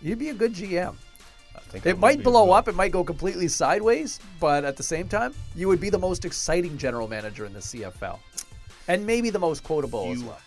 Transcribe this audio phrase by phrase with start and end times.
[0.00, 0.94] You'd be a good GM.
[1.56, 2.68] I think It would might blow up.
[2.68, 6.24] It might go completely sideways, but at the same time, you would be the most
[6.24, 8.18] exciting general manager in the CFL,
[8.86, 10.38] and maybe the most quotable as well.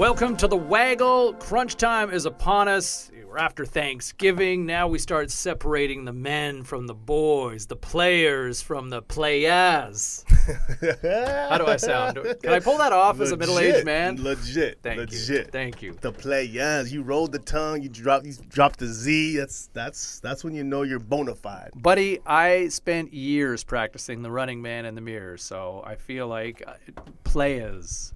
[0.00, 1.34] Welcome to the Waggle.
[1.34, 3.10] Crunch time is upon us.
[3.28, 4.64] We're after Thanksgiving.
[4.64, 10.24] Now we start separating the men from the boys, the players from the players.
[10.80, 12.18] How do I sound?
[12.42, 14.16] Can I pull that off as a middle-aged man?
[14.16, 14.78] Legit.
[14.82, 15.28] Thank legit.
[15.28, 15.44] you.
[15.52, 15.92] Thank you.
[16.00, 16.90] The play, yes.
[16.90, 17.82] You rolled the tongue.
[17.82, 18.24] You dropped.
[18.24, 19.36] You dropped the Z.
[19.36, 21.72] That's that's that's when you know you're bona fide.
[21.76, 26.64] Buddy, I spent years practicing the running man in the mirror, so I feel like
[26.66, 26.72] uh,
[27.22, 28.14] players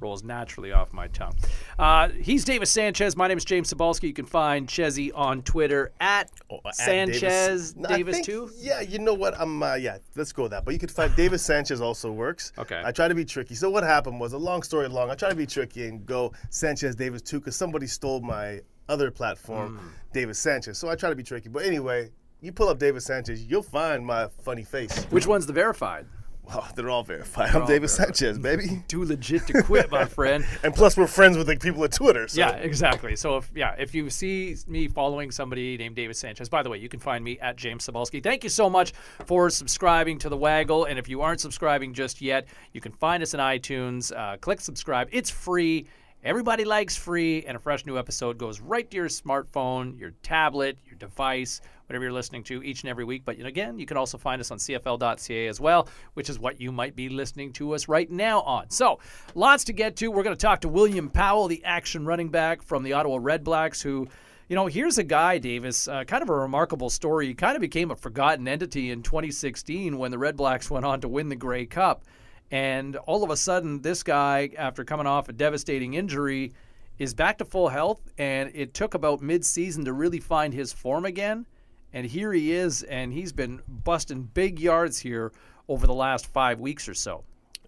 [0.00, 1.34] rolls naturally off my tongue.
[1.78, 3.16] Uh, he's Davis Sanchez.
[3.16, 4.04] My name is James Sabalski.
[4.04, 8.50] You can find Chezzy on Twitter at Oh, at Sanchez No, Davis, think- too.
[8.58, 9.38] Yeah, you know what?
[9.40, 9.98] I'm uh, yeah.
[10.16, 10.64] Let's go with that.
[10.64, 12.52] But you could find Davis Sanchez also works.
[12.58, 12.80] Okay.
[12.84, 13.54] I try to be tricky.
[13.54, 15.10] So what happened was a long story long.
[15.10, 19.10] I try to be tricky and go Sanchez Davis too because somebody stole my other
[19.10, 19.88] platform, Hmm.
[20.14, 20.78] Davis Sanchez.
[20.78, 21.48] So I try to be tricky.
[21.50, 25.04] But anyway, you pull up Davis Sanchez, you'll find my funny face.
[25.10, 26.06] Which one's the verified?
[26.48, 27.50] Wow, they're all verified.
[27.54, 28.16] I'm all Davis verified.
[28.16, 28.82] Sanchez, baby.
[28.88, 30.44] Too legit to quit, my friend.
[30.62, 32.26] And plus, we're friends with the people at Twitter.
[32.28, 32.40] So.
[32.40, 33.16] Yeah, exactly.
[33.16, 36.78] So if yeah, if you see me following somebody named David Sanchez, by the way,
[36.78, 38.22] you can find me at James Sabalski.
[38.22, 38.92] Thank you so much
[39.26, 40.84] for subscribing to the Waggle.
[40.86, 44.16] And if you aren't subscribing just yet, you can find us in iTunes.
[44.16, 45.08] Uh, click subscribe.
[45.12, 45.86] It's free.
[46.24, 50.76] Everybody likes free, and a fresh new episode goes right to your smartphone, your tablet,
[50.84, 53.22] your device, whatever you're listening to each and every week.
[53.24, 56.70] But again, you can also find us on CFL.ca as well, which is what you
[56.70, 58.70] might be listening to us right now on.
[58.70, 59.00] So,
[59.34, 60.08] lots to get to.
[60.08, 63.44] We're going to talk to William Powell, the action running back from the Ottawa Red
[63.44, 64.08] Blacks, who
[64.48, 67.26] you know, here's a guy, Davis, uh, kind of a remarkable story.
[67.26, 71.02] He kind of became a forgotten entity in 2016 when the Red Blacks went on
[71.02, 72.04] to win the Grey Cup.
[72.50, 76.54] And all of a sudden, this guy, after coming off a devastating injury,
[76.98, 78.00] is back to full health.
[78.16, 81.44] And it took about mid-season to really find his form again.
[81.92, 85.32] And here he is, and he's been busting big yards here
[85.68, 87.24] over the last five weeks or so.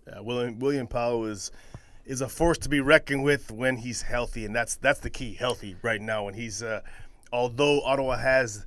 [0.06, 1.50] Yeah, William William Powell is
[2.04, 5.34] is a force to be reckoned with when he's healthy, and that's that's the key,
[5.34, 6.28] healthy right now.
[6.28, 6.80] And he's uh,
[7.32, 8.64] although Ottawa has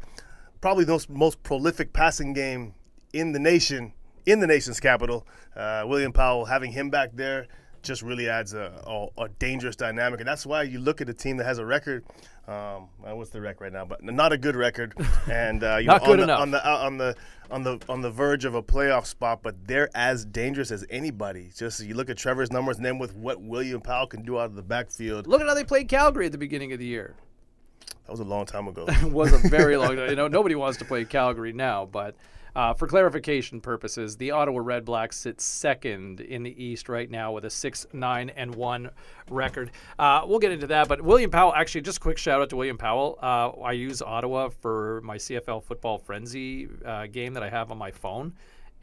[0.62, 2.74] probably the most, most prolific passing game
[3.12, 3.94] in the nation,
[4.26, 7.48] in the nation's capital, uh, William Powell having him back there
[7.84, 11.14] just really adds a, a, a dangerous dynamic, and that's why you look at a
[11.14, 12.04] team that has a record.
[12.48, 13.86] Um, what's the record right now?
[13.86, 14.94] But not a good record,
[15.32, 16.38] and uh, you Not know, good on enough.
[16.38, 17.16] The, on the uh, on the
[17.52, 21.52] on the on the verge of a playoff spot, but they're as dangerous as anybody.
[21.56, 24.46] Just you look at Trevor's numbers, and then with what William Powell can do out
[24.46, 27.16] of the backfield, Look at how they played Calgary at the beginning of the year.
[28.06, 28.86] that was a long time ago.
[28.90, 30.10] It was a very long time.
[30.10, 32.16] You know, nobody wants to play Calgary now, but
[32.56, 37.32] uh, for clarification purposes, the Ottawa Red Blacks sit second in the East right now
[37.32, 38.92] with a six nine and one
[39.30, 39.72] record.
[39.98, 41.54] Uh, we'll get into that, but William Powell.
[41.54, 43.18] Actually, just a quick shout out to William Powell.
[43.22, 47.78] Uh, I use Ottawa for my CFL Football Frenzy uh, game that I have on
[47.78, 48.34] my phone.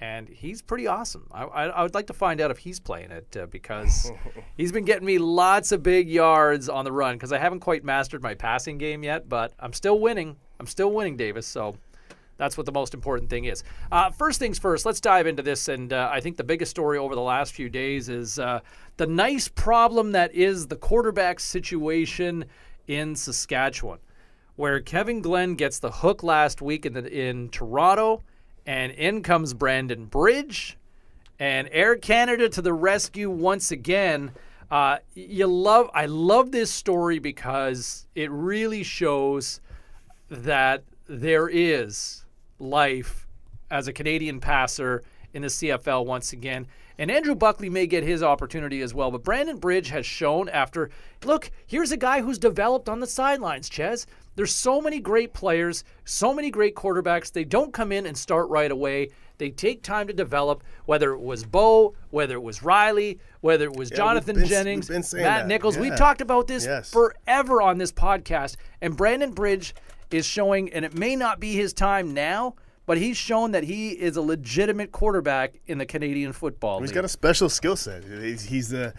[0.02, 1.28] And he's pretty awesome.
[1.30, 4.10] I, I, I would like to find out if he's playing it uh, because
[4.56, 7.84] he's been getting me lots of big yards on the run because I haven't quite
[7.84, 10.36] mastered my passing game yet, but I'm still winning.
[10.58, 11.46] I'm still winning, Davis.
[11.46, 11.76] So
[12.40, 13.62] that's what the most important thing is.
[13.92, 15.68] Uh, first things first, let's dive into this.
[15.68, 18.60] And uh, I think the biggest story over the last few days is uh,
[18.96, 22.46] the nice problem that is the quarterback situation
[22.88, 23.98] in Saskatchewan,
[24.56, 28.22] where Kevin Glenn gets the hook last week in, the, in Toronto,
[28.64, 30.78] and in comes Brandon Bridge,
[31.38, 34.32] and Air Canada to the rescue once again.
[34.70, 39.60] Uh, you love, I love this story because it really shows
[40.30, 42.24] that there is
[42.60, 43.26] life
[43.70, 46.66] as a Canadian passer in the CFL once again.
[46.98, 49.10] And Andrew Buckley may get his opportunity as well.
[49.10, 50.90] But Brandon Bridge has shown after,
[51.24, 54.06] look, here's a guy who's developed on the sidelines, Ches.
[54.36, 57.32] There's so many great players, so many great quarterbacks.
[57.32, 59.08] They don't come in and start right away.
[59.38, 63.74] They take time to develop, whether it was Bo, whether it was Riley, whether it
[63.76, 65.48] was we've Jonathan been- Jennings, we've been saying Matt that.
[65.48, 65.78] Nichols.
[65.78, 66.90] We've talked about this Yes.
[66.90, 68.56] forever on this podcast.
[68.82, 69.74] And Brandon Bridge
[70.12, 72.54] is showing, and it may not be his time now,
[72.86, 76.94] but he's shown that he is a legitimate quarterback in the Canadian football He's league.
[76.96, 78.04] got a special skill set.
[78.04, 78.92] He's, he's a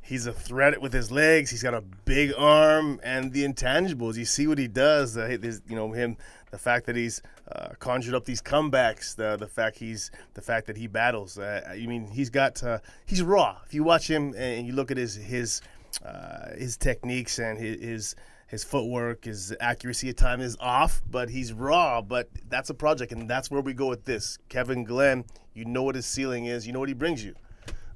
[0.00, 1.50] he's a threat with his legs.
[1.50, 4.16] He's got a big arm and the intangibles.
[4.16, 5.16] You see what he does.
[5.16, 6.16] Uh, there's, you know him.
[6.50, 9.16] The fact that he's uh, conjured up these comebacks.
[9.16, 11.38] The the fact he's the fact that he battles.
[11.38, 13.56] Uh, I mean, he's got uh, he's raw.
[13.64, 15.62] If you watch him and you look at his his
[16.04, 18.14] uh, his techniques and his, his
[18.52, 22.02] his footwork, his accuracy at time is off, but he's raw.
[22.02, 24.38] But that's a project, and that's where we go with this.
[24.50, 27.34] Kevin Glenn, you know what his ceiling is, you know what he brings you.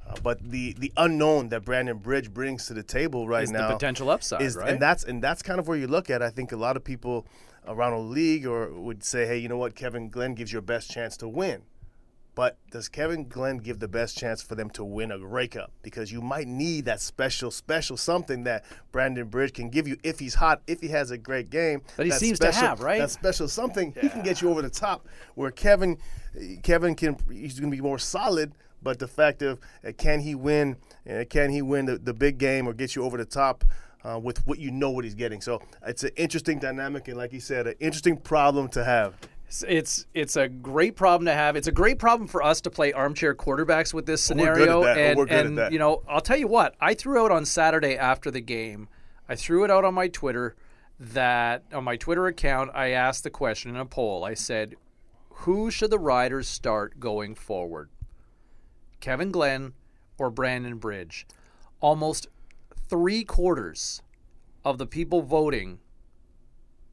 [0.09, 3.69] Uh, but the the unknown that Brandon Bridge brings to the table right now Is
[3.69, 4.71] the potential upside, is, right?
[4.71, 6.23] And that's and that's kind of where you look at.
[6.23, 7.27] I think a lot of people
[7.67, 10.63] around the league or would say, hey, you know what, Kevin Glenn gives you your
[10.63, 11.63] best chance to win.
[12.37, 15.73] But does Kevin Glenn give the best chance for them to win a Grey Cup?
[15.83, 18.63] Because you might need that special, special something that
[18.93, 21.81] Brandon Bridge can give you if he's hot, if he has a great game.
[21.97, 22.99] That he seems to special- have, right?
[22.99, 25.09] That special something he can get you over the top.
[25.35, 25.97] Where Kevin,
[26.63, 28.53] Kevin can he's going to be more solid.
[28.83, 30.77] But the fact of uh, can he win?
[31.11, 33.65] Uh, can he win the, the big game or get you over the top?
[34.05, 37.33] Uh, with what you know what he's getting, so it's an interesting dynamic, and like
[37.33, 39.15] you said, an interesting problem to have.
[39.69, 41.57] It's- It's a great problem to have.
[41.57, 44.55] It's a great problem for us to play armchair quarterbacks with this We're good at
[44.57, 44.83] scenario.
[44.83, 46.75] Oh, And, we're good at and you know, I'll tell you what.
[46.81, 48.89] I threw out on Saturday after the game.
[49.29, 50.57] I threw it out on my Twitter
[50.99, 52.71] that on my Twitter account.
[52.75, 54.25] I asked the question in a poll.
[54.25, 54.75] I said,
[55.31, 57.91] "Who should the Riders start going forward?
[59.01, 59.75] Kevin Glenn
[60.19, 61.27] or Brandon Bridge?"
[61.81, 62.29] Almost
[62.89, 64.01] three quarters
[64.65, 65.81] of the people voting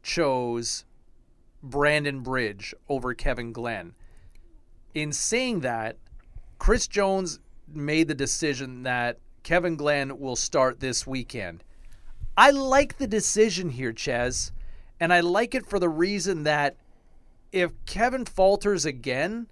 [0.02, 0.86] chose
[1.64, 3.94] Brandon Bridge over Kevin Glenn.
[4.94, 5.98] In saying that,
[6.60, 11.64] Chris Jones made the decision that Kevin Glenn will start this weekend.
[12.38, 14.52] I like the decision here, Ches,
[15.00, 16.76] and I like it for the reason that
[17.52, 19.48] if Kevin falters again,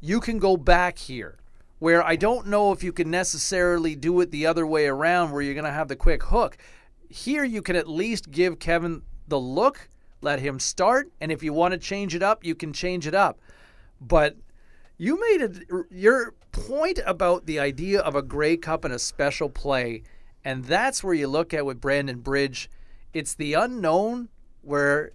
[0.00, 1.38] you can go back here.
[1.78, 5.42] Where I don't know if you can necessarily do it the other way around, where
[5.42, 6.58] you're going to have the quick hook.
[7.08, 9.88] Here, you can at least give Kevin the look,
[10.20, 13.14] let him start, and if you want to change it up, you can change it
[13.14, 13.38] up.
[14.00, 14.36] But
[14.96, 19.48] you made it your point about the idea of a Grey Cup and a special
[19.48, 20.02] play,
[20.44, 22.70] and that's where you look at with Brandon Bridge.
[23.12, 24.28] It's the unknown
[24.62, 25.12] where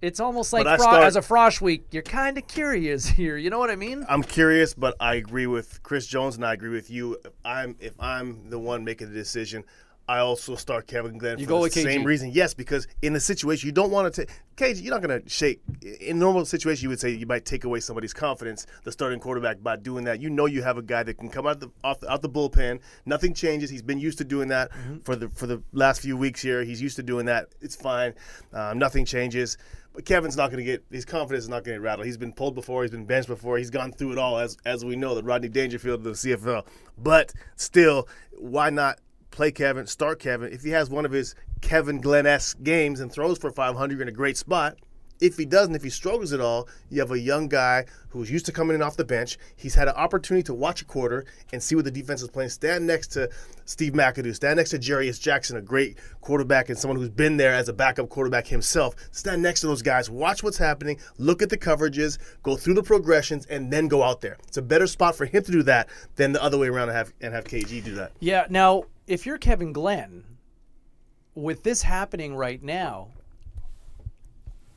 [0.00, 3.36] it's almost like Fro- start- as a Frosh week, you're kind of curious here.
[3.36, 4.04] You know what I mean?
[4.08, 7.16] I'm curious, but I agree with Chris Jones and I agree with you.
[7.24, 9.64] If I'm if I'm the one making the decision,
[10.06, 11.82] I also start Kevin Glenn You for go the KG.
[11.82, 12.30] same reason.
[12.30, 15.28] Yes, because in a situation you don't want to take KG, you're not going to
[15.28, 15.62] shake.
[16.00, 19.18] In a normal situation, you would say you might take away somebody's confidence, the starting
[19.18, 20.20] quarterback, by doing that.
[20.20, 22.28] You know you have a guy that can come out the off the, out the
[22.28, 22.80] bullpen.
[23.06, 23.70] Nothing changes.
[23.70, 24.98] He's been used to doing that Mm-hmm.
[24.98, 26.62] for the for the last few weeks here.
[26.64, 27.48] He's used to doing that.
[27.62, 28.14] It's fine.
[28.52, 29.56] Um, nothing changes.
[29.94, 32.04] But Kevin's not going to get his confidence is not going to rattle.
[32.04, 32.82] He's been pulled before.
[32.82, 33.56] He's been benched before.
[33.58, 36.66] He's gone through it all, as as we know, the Rodney Dangerfield of the CFL.
[36.98, 38.98] But still, why not
[39.34, 40.52] play Kevin, start Kevin?
[40.52, 44.02] If he has one of his Kevin Glenn esque games and throws for 500, you're
[44.02, 44.76] in a great spot.
[45.20, 48.46] If he doesn't, if he struggles at all, you have a young guy who's used
[48.46, 49.38] to coming in off the bench.
[49.56, 52.50] He's had an opportunity to watch a quarter and see what the defense is playing.
[52.50, 53.30] Stand next to
[53.64, 54.34] Steve McAdoo.
[54.34, 57.72] Stand next to Jarious Jackson, a great quarterback and someone who's been there as a
[57.72, 58.96] backup quarterback himself.
[59.12, 60.10] Stand next to those guys.
[60.10, 60.98] Watch what's happening.
[61.18, 62.18] Look at the coverages.
[62.42, 64.36] Go through the progressions and then go out there.
[64.46, 66.98] It's a better spot for him to do that than the other way around and
[66.98, 68.12] have and have KG do that.
[68.20, 68.46] Yeah.
[68.50, 70.24] Now, if you're Kevin Glenn,
[71.34, 73.08] with this happening right now,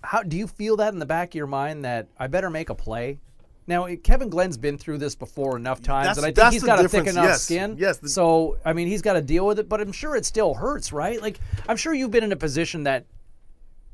[0.04, 2.70] how do you feel that in the back of your mind that I better make
[2.70, 3.20] a play?
[3.68, 6.84] Now, Kevin Glenn's been through this before enough times, That's- and I think he's got
[6.84, 7.76] a thick enough yes, skin.
[7.78, 10.26] yes, the- so, I mean, he's got to deal with it, but I'm sure it
[10.26, 11.22] still hurts, right?
[11.22, 13.06] Like, I'm sure you've been in a position that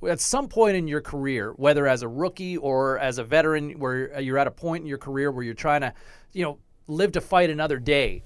[0.07, 4.15] at some point in your career, whether as a rookie or as a veteran, where
[4.15, 5.93] uh, you're at a point in your career where you're trying to,
[6.33, 8.21] you know, live to fight another day.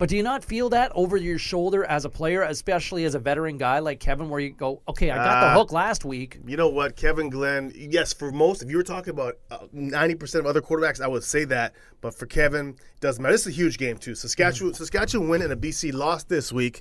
[0.00, 3.18] But do you not feel that over your shoulder as a player, especially as a
[3.18, 5.54] veteran guy like Kevin, where you go, okay, I got the Ah.
[5.54, 6.38] hook last week.
[6.46, 7.70] You know what, Kevin Glenn?
[7.76, 11.06] Yes, for most, if you were talking about uh, ninety percent of other quarterbacks, I
[11.06, 11.74] would say that.
[12.00, 13.34] But for Kevin, it doesn't matter.
[13.34, 14.14] This is a huge game too.
[14.14, 16.80] Saskatchewan, Saskatchewan win and a BC loss this week,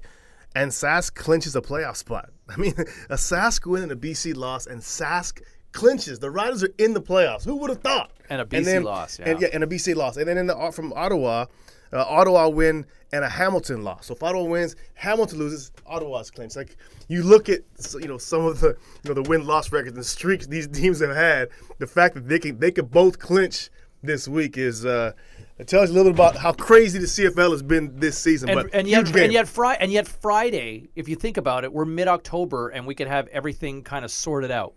[0.56, 2.30] and Sask clinches a playoff spot.
[2.50, 2.74] I mean,
[3.10, 5.42] a Sask win and a BC loss, and Sask
[5.74, 6.20] clinches.
[6.20, 7.44] The Riders are in the playoffs.
[7.44, 8.12] Who would have thought?
[8.30, 9.48] And a BC loss, And yeah.
[9.48, 11.48] yeah, and a BC loss, and then in the from Ottawa.
[11.92, 14.08] Uh, Ottawa win and a Hamilton loss.
[14.08, 16.56] So if Ottawa wins, Hamilton loses, Ottawa's claims.
[16.56, 16.78] Like
[17.08, 17.62] you look at
[17.94, 21.00] you know some of the you know the win loss records and streaks these teams
[21.00, 21.50] have had.
[21.80, 23.70] The fact that they can they could both clinch
[24.04, 25.14] this week is uh,
[25.58, 28.50] it tells you a little bit about how crazy the CFL has been this season.
[28.50, 30.90] And, but and yet, and yet, Fri- and yet, Friday.
[30.96, 34.52] If you think about it, we're mid-October, and we could have everything kind of sorted
[34.52, 34.74] out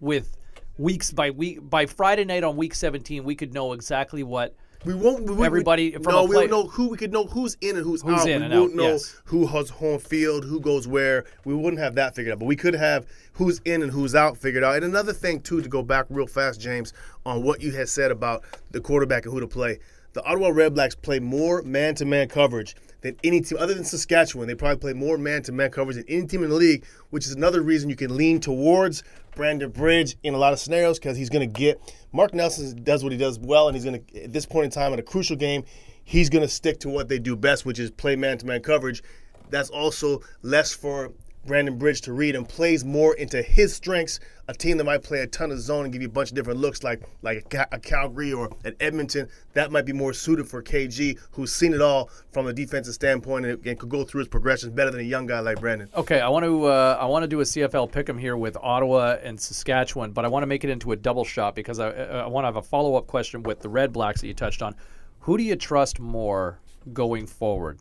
[0.00, 0.36] with
[0.76, 1.58] weeks by week.
[1.70, 5.24] By Friday night on week 17, we could know exactly what We won't.
[5.24, 6.88] We, Everybody We, from no, we don't know who.
[6.88, 8.28] We could know who's in and who's, Who's out.
[8.28, 9.20] in we won't out, know yes.
[9.24, 11.24] who has home field, who goes where.
[11.44, 12.38] We wouldn't have that figured out.
[12.38, 14.76] But we could have who's in and who's out figured out.
[14.76, 16.92] And another thing too, to go back real fast, James,
[17.24, 19.78] on what you had said about the quarterback and who to play.
[20.14, 24.46] The Ottawa Redblacks play more man-to-man coverage than any team other than Saskatchewan.
[24.48, 27.60] They probably play more man-to-man coverage than any team in the league, which is another
[27.60, 29.02] reason you can lean towards
[29.34, 31.80] Brandon Bridge in a lot of scenarios because he's going to get
[32.12, 34.70] Mark Nelson does what he does well, and he's going to at this point in
[34.70, 35.64] time in a crucial game,
[36.04, 39.02] he's going to stick to what they do best, which is play man-to-man coverage.
[39.50, 41.12] That's also less for
[41.46, 44.20] Brandon Bridge to read and plays more into his strengths.
[44.46, 46.34] A team that might play a ton of zone and give you a bunch of
[46.34, 50.46] different looks, like like a, a Calgary or an Edmonton, that might be more suited
[50.46, 54.18] for KG, who's seen it all from a defensive standpoint and, and could go through
[54.18, 55.88] his progressions better than a young guy like Brandon.
[55.94, 59.16] Okay, I want to uh, I want to do a CFL pick'em here with Ottawa
[59.22, 62.26] and Saskatchewan, but I want to make it into a double shot because I, I
[62.26, 64.76] want to have a follow up question with the Red Blacks that you touched on.
[65.20, 66.58] Who do you trust more
[66.92, 67.78] going forward,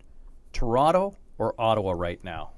[0.53, 2.52] Toronto or Ottawa right now?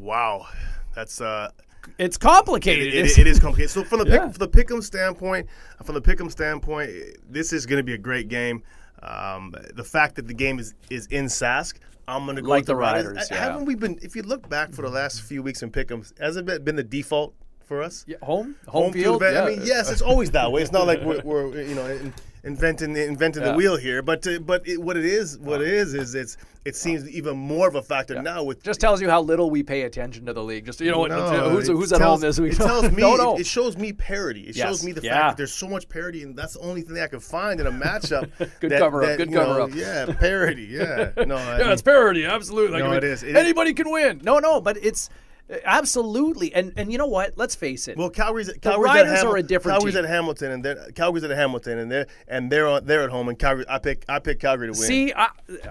[0.00, 0.46] Wow,
[0.94, 1.50] that's uh,
[1.98, 2.88] it's complicated.
[2.94, 3.70] it, it, it is complicated.
[3.70, 4.26] So from the Yeah.
[4.26, 5.46] pick, from the pick'em standpoint,
[5.84, 6.90] from the pick'em standpoint,
[7.28, 8.62] this is going to be a great game.
[9.02, 11.76] Um, the fact that the game is is in Sask,
[12.06, 13.06] I'm going to go Like with the Riders.
[13.14, 13.36] Riders, yeah.
[13.38, 13.98] Haven't we been?
[14.02, 16.82] If you look back for the last few weeks in pick'ems, hasn't it been the
[16.82, 18.04] default for us?
[18.08, 19.22] Yeah, home home, field.
[19.22, 19.58] advantage.
[19.58, 20.62] I mean, yes, it's always that way.
[20.62, 22.12] It's not like we're, we're you know in,
[22.48, 23.52] inventing inventing Yeah.
[23.52, 26.36] the wheel here, but uh, but it, what it is, what it is, is it's
[26.64, 29.62] it seems even more of a factor now with Just tells you how little we
[29.62, 30.66] pay attention to the league.
[30.66, 31.10] Just you know what?
[31.10, 32.54] no, who's who's at home this week?
[32.54, 33.02] It tells me.
[33.02, 33.36] no, no.
[33.36, 34.42] It, it shows me parity.
[34.48, 35.14] It Yes, shows me the yeah.
[35.14, 37.66] fact that there's so much parity, and that's the only thing I can find in
[37.66, 38.30] a matchup.
[38.60, 39.70] Good that- cover up, good you know, cover up.
[39.74, 40.64] Yeah, parity.
[40.64, 41.10] Yeah.
[41.28, 42.24] No, I yeah, mean, it's parody.
[42.24, 42.78] Absolutely.
[42.78, 43.22] No, I mean, it is.
[43.22, 44.20] It is- anybody can win.
[44.24, 45.10] No, no, but it's
[45.64, 46.52] absolutely.
[46.54, 47.34] And and you know what?
[47.36, 47.96] Let's face it.
[47.96, 50.04] Well, Calgary's, Calgary's Riders at Hamil- are a different Calgary's team.
[50.04, 53.28] at Hamilton, and they're Calgary's at Hamilton, and they're and they're on, they're at home,
[53.28, 53.64] and Calgary.
[53.68, 54.80] I pick I pick Calgary to win.
[54.80, 55.28] See, I,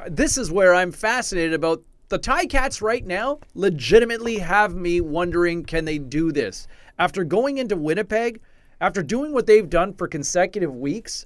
[0.09, 3.39] this is where I'm fascinated about the Ticats right now.
[3.53, 6.67] Legitimately, have me wondering, can they do this
[6.99, 8.41] after going into Winnipeg,
[8.81, 11.25] after doing what they've done for consecutive weeks?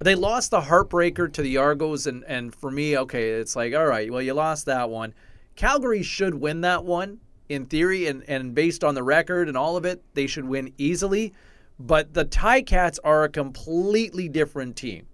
[0.00, 3.86] They lost the heartbreaker to the Argos, and and for me, okay, it's like, all
[3.86, 5.14] right, well, you lost that one.
[5.56, 9.76] Calgary should win that one in theory, and and based on the record and all
[9.76, 11.32] of it, they should win easily.
[11.78, 15.06] But the Ticats are a completely different team.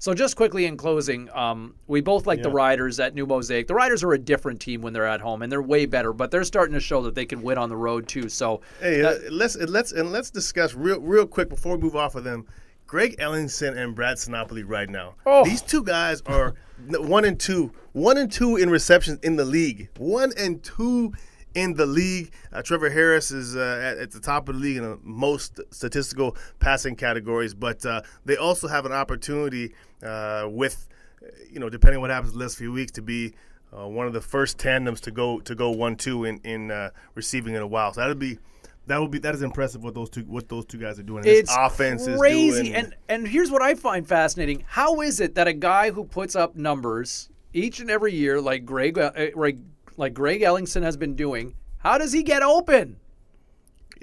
[0.00, 3.66] So just quickly in closing, um, we both like the Riders at New Mosaic.
[3.66, 6.12] The Riders are a different team when they're at home, and they're way better.
[6.12, 8.28] But they're starting to show that they can win on the road too.
[8.28, 12.14] So Hey, uh, let's let's and let's discuss real real quick before we move off
[12.14, 12.46] of them.
[12.86, 15.14] Greg Ellingson and Brad Sinopoli right now.
[15.26, 15.44] Oh.
[15.44, 16.54] These two guys are
[16.88, 19.90] one and two, one and two in receptions in the league.
[19.98, 21.12] One and two
[21.58, 22.32] in the league.
[22.52, 25.60] Uh, Trevor Harris is uh, at, at the top of the league in uh, most
[25.70, 30.88] statistical passing categories, but uh, they also have an opportunity uh, with,
[31.22, 33.34] uh, you know, depending on what happens the last few weeks, to be
[33.76, 36.90] uh, one of the first tandems to go to go one two in in uh,
[37.14, 37.92] receiving in a while.
[37.92, 38.38] So that'll be.
[38.86, 41.22] That would be that is impressive what those two what those two guys are doing.
[41.26, 42.72] it's offense is crazy.
[42.72, 46.34] And and here's what I find fascinating: How is it that a guy who puts
[46.34, 49.58] up numbers each and every year, like Greg, uh, like
[49.98, 52.96] like Greg Ellingson has been doing, how does he get open?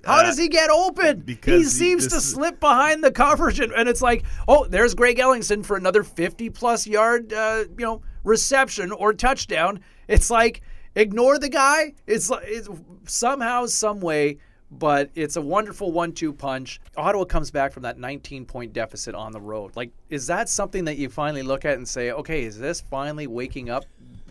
[0.03, 1.21] How Uh, does he get open?
[1.21, 4.93] because he he- seems to slip behind the coverage, and, and it's like, oh, there's
[4.93, 9.79] Greg Ellingson for another 50 plus yard, uh, you know, reception or touchdown.
[10.07, 10.61] It's like
[10.95, 11.93] ignore the guy.
[12.05, 12.69] It's like it's
[13.05, 14.37] somehow, some way,
[14.69, 16.79] but it's a wonderful one-two punch.
[16.97, 19.75] Ottawa comes back from that 19-point deficit on the road.
[19.75, 23.25] Like, is that something that you finally look at and say, okay, is this finally
[23.27, 23.85] waking up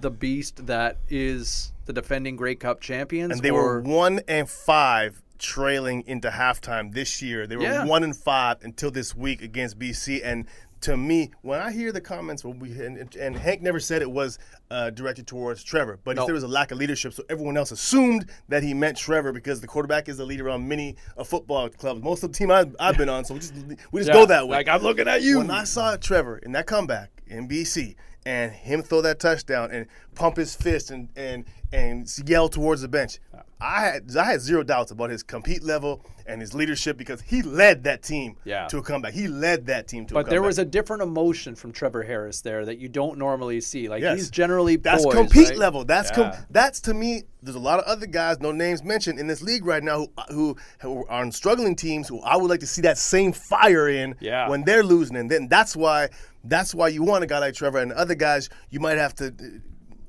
[0.04, 3.32] the beast that is the defending Grey Cup champions?
[3.32, 7.46] and they or- were one and five trailing into halftime this year.
[7.46, 7.84] They were Yeah.
[7.86, 10.22] one and five until this week against BC.
[10.22, 10.44] And
[10.82, 14.10] to me, when I hear the comments, when we and, and Hank never said it
[14.10, 14.38] was
[14.70, 16.22] uh, directed towards Trevor, but No.
[16.22, 17.14] he said was a lack of leadership.
[17.14, 20.68] So everyone else assumed that he meant Trevor because the quarterback is the leader on
[20.68, 22.02] many uh, football clubs.
[22.02, 23.54] Most of the team I've, I've been on, so we just
[23.92, 24.58] we just Yeah, go that way.
[24.58, 25.38] Like I'm looking at you.
[25.38, 27.96] When I saw Trevor in that comeback in BC
[28.26, 32.88] and him throw that touchdown and pump his fist and and and yell towards the
[32.88, 33.18] bench,
[33.64, 37.42] I had I had zero doubts about his compete level and his leadership because he
[37.42, 38.66] led that team Yeah.
[38.68, 39.12] to a comeback.
[39.14, 40.26] He led that team to a comeback.
[40.26, 43.88] But there was a different emotion from Trevor Harris there that you don't normally see.
[43.88, 44.18] Like Yes.
[44.18, 45.58] he's generally That's poised, compete right?
[45.58, 45.84] level.
[45.84, 47.24] That's com- that's to me.
[47.42, 50.10] There's a lot of other guys, no names mentioned, in this league right now who,
[50.30, 52.08] who who are on struggling teams.
[52.08, 54.48] Who I would like to see that same fire in Yeah.
[54.48, 56.08] when they're losing, and then that's why
[56.44, 58.48] that's why you want a guy like Trevor and other guys.
[58.70, 59.34] You might have to.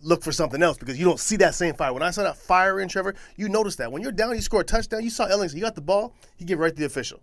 [0.05, 1.91] Look for something else because you don't see that same fire.
[1.91, 4.62] When I saw that fire in Trevor, you notice that when you're down, you score
[4.62, 5.03] a touchdown.
[5.03, 7.21] You saw Ellingson, he got the ball, he give it right to the official.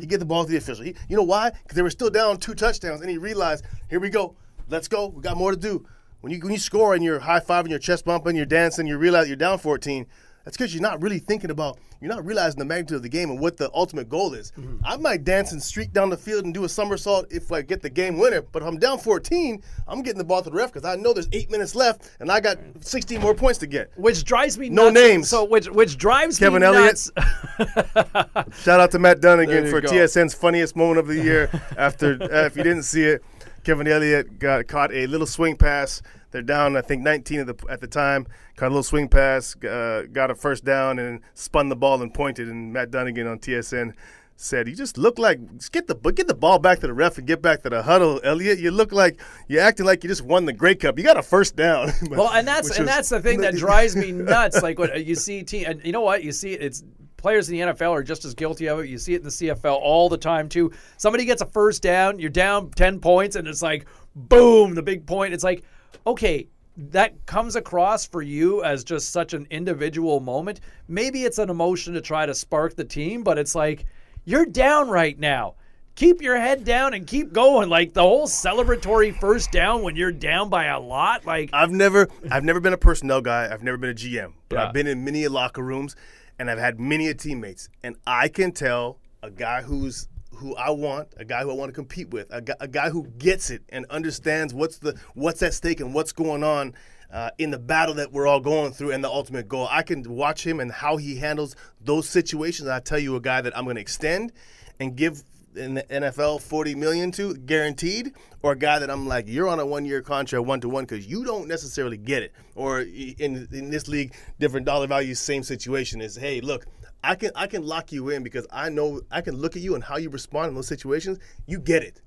[0.00, 0.84] He get the ball to the official.
[0.84, 1.50] He, you know why?
[1.50, 4.34] Because they were still down two touchdowns, and he realized, here we go,
[4.68, 5.06] let's go.
[5.06, 5.86] We got more to do.
[6.20, 8.98] When you when you score and you're high fiving, your chest bumping, you're dancing, you
[8.98, 10.04] realize you're down 14.
[10.44, 13.30] That's because you're not really thinking about, you're not realizing the magnitude of the game
[13.30, 14.52] and what the ultimate goal is.
[14.52, 14.76] Mm-hmm.
[14.84, 17.82] I might dance and streak down the field and do a somersault if I get
[17.82, 20.72] the game winner, but if I'm down 14, I'm getting the ball to the ref
[20.72, 23.90] because I know there's eight minutes left and I got 16 more points to get.
[23.96, 24.94] Which drives me No nuts.
[24.94, 25.28] names.
[25.28, 26.98] So which which drives Kevin me Elliott.
[28.54, 29.88] Shout out to Matt Dunn you for go.
[29.90, 31.50] TSN's funniest moment of the year.
[31.76, 33.22] After, uh, if you didn't see it,
[33.64, 36.02] Kevin Elliott got caught a little swing pass.
[36.30, 38.26] They're down, I think, 19 at the at the time.
[38.56, 42.12] Caught a little swing pass, uh, got a first down, and spun the ball and
[42.12, 42.48] pointed.
[42.48, 43.94] And Matt Dunnigan on TSN
[44.36, 47.18] said, "You just look like just get the get the ball back to the ref
[47.18, 48.58] and get back to the huddle, Elliot.
[48.58, 50.98] You look like you're acting like you just won the Grey Cup.
[50.98, 53.96] You got a first down." Well, and that's and was- that's the thing that drives
[53.96, 54.62] me nuts.
[54.62, 56.82] Like what you see, team, and you know what you see, it's
[57.16, 58.88] players in the NFL are just as guilty of it.
[58.88, 60.72] You see it in the CFL all the time too.
[60.96, 65.06] Somebody gets a first down, you're down ten points, and it's like boom, the big
[65.06, 65.34] point.
[65.34, 65.64] It's like
[66.06, 66.48] okay.
[66.76, 70.60] That comes across for you as just such an individual moment.
[70.88, 73.84] Maybe it's an emotion to try to spark the team, but it's like
[74.24, 75.56] you're down right now
[76.00, 77.68] keep your head down and keep going.
[77.68, 81.26] Like the whole celebratory first down when you're down by a lot.
[81.26, 83.48] Like I've never I've never been a personnel guy.
[83.52, 84.66] I've never been a GM, but Yeah.
[84.66, 85.94] I've been in many locker rooms
[86.38, 90.08] and I've had many a teammates, and I can tell a guy who's
[90.40, 93.06] who I want, a guy who I want to compete with, a a guy who
[93.18, 96.74] gets it and understands what's the what's at stake and what's going on.
[97.12, 100.04] Uh, in the battle that we're all going through and the ultimate goal, I can
[100.08, 102.68] watch him and how he handles those situations.
[102.68, 104.32] I tell you, a guy that I'm going to extend
[104.78, 108.12] and give in the NFL 40 million to guaranteed?
[108.42, 110.84] Or a guy that I'm like you're on a one year contract one to one
[110.84, 112.32] because you don't necessarily get it.
[112.54, 116.66] Or in in this league different dollar values same situation is hey look
[117.02, 119.74] I can I can lock you in because I know I can look at you
[119.74, 121.18] and how you respond in those situations.
[121.46, 122.00] You get it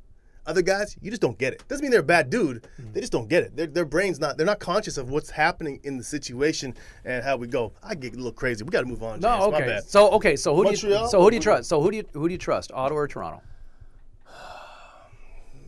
[0.46, 3.12] other guys you just don't get it doesn't mean they're a bad dude they just
[3.12, 6.04] don't get it their, their brains not they're not conscious of what's happening in the
[6.04, 6.74] situation
[7.06, 9.30] and how we go I get a little crazy we got to move on no,
[9.30, 9.52] James.
[9.52, 9.66] My okay.
[9.68, 9.84] bad.
[9.84, 10.76] So okay, so who do you
[11.08, 11.70] so who do you trust?
[11.70, 12.72] So who do you who do you trust?
[12.74, 13.42] Ottawa or Toronto?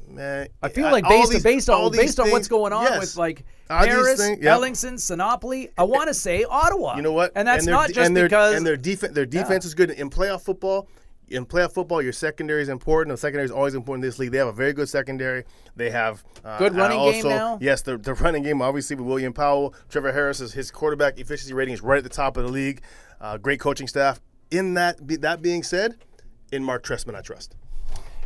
[0.07, 2.83] man I feel like all based these- based on these based on what's going on
[2.83, 2.99] yes.
[2.99, 4.59] with like All these things- yep.
[4.59, 6.95] Ellingson, Sinopoli, I want to say Ottawa.
[6.95, 7.31] You know what?
[7.35, 10.09] And that's their- not just and because and their defense their defense is good in
[10.09, 10.87] playoff football.
[11.27, 13.13] In playoff football, your secondary is important.
[13.13, 14.31] The secondary is always important in this league.
[14.31, 15.43] They have a very good secondary.
[15.75, 17.57] They have uh, Good running also, game now?
[17.59, 21.53] Yes, the, the running game obviously with William Powell, Trevor Harris is his quarterback efficiency
[21.53, 22.81] rating is right at the top of the league.
[23.19, 24.21] Uh, great coaching staff.
[24.51, 25.97] In that that being said,
[26.51, 27.55] in Mark Trestman, I trust.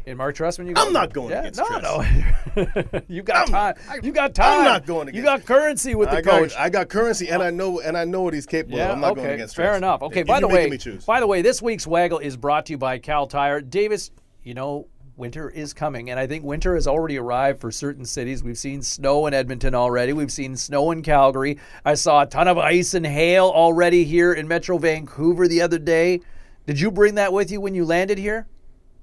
[0.06, 2.74] In Mark Trestman, you go, I'm not going yeah, against no, Tress.
[2.94, 3.02] no.
[3.08, 4.00] you got I'm- time.
[4.04, 4.60] you got time.
[4.60, 5.18] I'm not going against.
[5.18, 6.52] You got currency with the I coach.
[6.52, 8.92] got, I got currency, and I know and I know what he's capable Yeah, of.
[8.94, 9.78] I'm not okay, going against fair Tress.
[9.78, 10.02] enough.
[10.04, 12.78] Okay, You're by the way, by the way, this week's Waggle is brought to you
[12.78, 13.62] by Kal Tire.
[13.62, 14.12] Davis,
[14.44, 18.44] you know, winter is coming, and I think winter has already arrived for certain cities.
[18.44, 20.14] We've seen snow in Edmonton already.
[20.14, 21.60] We've seen snow in Calgary.
[21.86, 25.78] I saw a ton of ice and hail already here in Metro Vancouver the other
[25.78, 26.22] day.
[26.66, 28.48] Did you bring that with you when you landed here?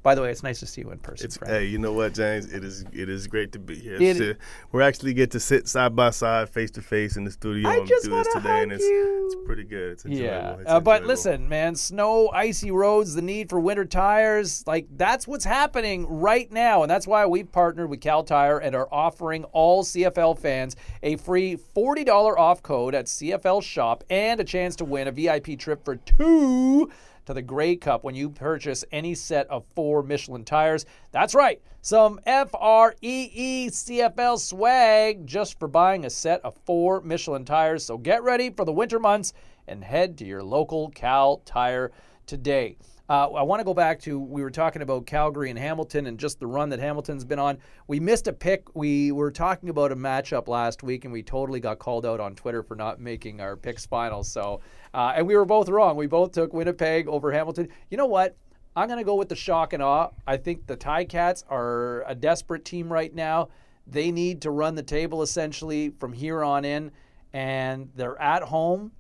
[0.07, 1.29] By the way, it's nice to see you in person.
[1.33, 1.53] friend.
[1.53, 2.53] Hey, you know what, James?
[2.53, 3.97] It is it is great to be here.
[4.01, 4.37] It- Sit-
[4.71, 7.79] we actually get to sit side by side, face to face in the studio I
[7.79, 9.91] and do this today, and it's it's pretty good.
[9.95, 10.25] It's enjoyable.
[10.25, 14.87] Yeah, It's uh, but listen, man, snow, icy roads, the need for winter tires, like
[14.97, 18.89] that's what's happening right now, and that's why we've partnered with Kal Tire and are
[18.93, 24.45] offering all CFL fans a free forty dollar off code at CFL Shop and a
[24.45, 26.93] chance to win a VIP trip for two
[27.27, 30.87] to the Grey Cup when you purchase any set of four Michelin tires.
[31.13, 36.57] That's right, some F R E E CFL swag just for buying a set of
[36.65, 37.85] four Michelin tires.
[37.85, 39.33] So get ready for the winter months
[39.69, 41.93] and head to your local Kal Tire
[42.27, 42.77] today.
[43.09, 46.19] Uh, I want to go back to we were talking about Calgary and Hamilton and
[46.19, 47.59] just the run that Hamilton's been on.
[47.87, 48.75] We missed a pick.
[48.75, 52.35] We were talking about a matchup last week, and we totally got called out on
[52.35, 54.25] Twitter for not making our picks final.
[54.25, 54.61] So,
[54.93, 55.97] uh, and we were both wrong.
[55.97, 57.69] We both took Winnipeg over Hamilton.
[57.91, 58.37] You know what?
[58.75, 60.11] I'm going to go with the shock and awe.
[60.27, 63.49] I think the Ticats are a desperate team right now.
[63.87, 66.91] They need to run the table essentially from here on in,
[67.33, 68.91] and they're at home.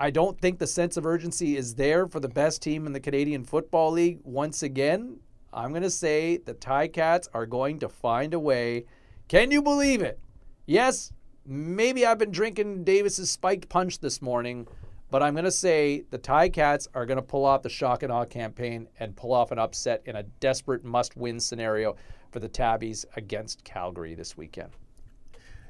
[0.00, 3.00] I don't think the sense of urgency is there for the best team in the
[3.00, 4.20] Canadian Football League.
[4.22, 5.18] Once again,
[5.52, 8.84] I'm going to say the Ticats are going to find a way.
[9.26, 10.20] Can you believe it?
[10.66, 11.12] Yes,
[11.44, 14.68] maybe I've been drinking Davis's spiked punch this morning,
[15.10, 18.12] but I'm going to say the Ticats are going to pull off the shock and
[18.12, 21.96] awe campaign and pull off an upset in a desperate must-win scenario
[22.30, 24.70] for the Tabbies against Calgary this weekend.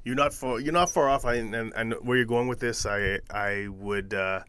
[0.04, 1.24] You're not far you're not far off.
[1.24, 4.40] I and, and where you're going with this, I I would uh,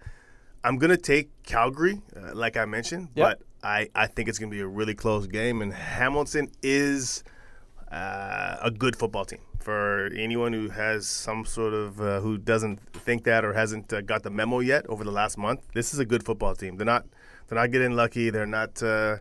[0.63, 3.25] I'm gonna take Calgary, uh, like I mentioned, Yep.
[3.27, 7.23] but I I think it's gonna be a really close game, and Hamilton is.
[7.91, 9.39] uh, a good football team.
[9.59, 14.01] For anyone who has some sort of uh, who doesn't think that or hasn't uh,
[14.01, 16.77] got the memo yet over the last month, this is a good football team.
[16.77, 17.05] They're not
[17.47, 18.29] they're not getting lucky.
[18.29, 18.81] They're not.
[18.81, 19.17] Uh,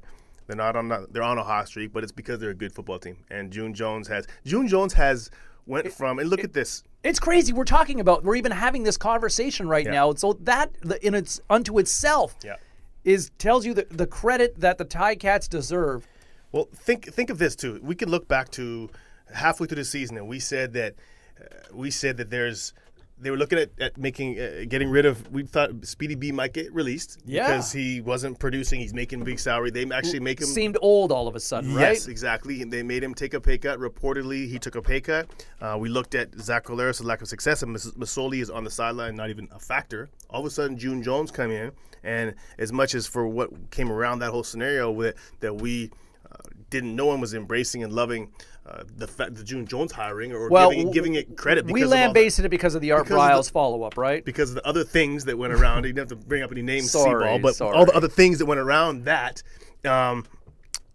[0.47, 0.88] they're not on.
[0.88, 3.17] The, they're on a hot streak, but it's because they're a good football team.
[3.31, 4.27] And June Jones has.
[4.45, 5.31] June Jones has
[5.68, 6.18] went from.
[6.18, 6.83] And look at this.
[7.04, 7.52] It's crazy.
[7.52, 8.24] We're talking about.
[8.24, 9.92] We're even having this conversation right Yeah.
[9.92, 10.14] now.
[10.14, 10.70] So that
[11.02, 12.57] in its unto itself Yeah.
[13.04, 16.09] is tells you the, the credit that the Ticats deserve.
[16.50, 17.78] Well, think think of this too.
[17.83, 18.90] We can look back to
[19.33, 20.94] halfway through the season, and we said that
[21.40, 22.72] uh, we said that there's
[23.20, 25.31] they were looking at, at making uh, getting rid of.
[25.33, 27.46] We thought Speedy B might get released Yeah.
[27.48, 28.81] because he wasn't producing.
[28.81, 29.70] He's making big salary.
[29.70, 31.92] They actually make him Seemed old all of a sudden, right?
[31.94, 32.62] Yes, exactly.
[32.62, 33.78] And they made him take a pay cut.
[33.78, 35.28] Reportedly, he took a pay cut.
[35.61, 38.70] Uh, we looked at Zach Collaros' lack of success, and Mas- Masoli is on the
[38.70, 40.09] sideline, not even a factor.
[40.31, 41.72] All of a sudden, June Jones come in,
[42.04, 45.90] and as much as for what came around that whole scenario with that we
[46.31, 46.37] uh,
[46.70, 48.31] didn't, no one was embracing and loving
[48.68, 51.66] uh, the the June Jones hiring or Well, giving, giving it credit.
[51.66, 54.24] Because we of all the- lambasted it because of the Art Briles follow up, right?
[54.24, 55.85] because of the other things that went around.
[55.85, 57.76] you didn't have to bring up any names, Sorry, Seaball, but sorry.
[57.76, 59.42] all the other things that went around that.
[59.85, 60.24] Um,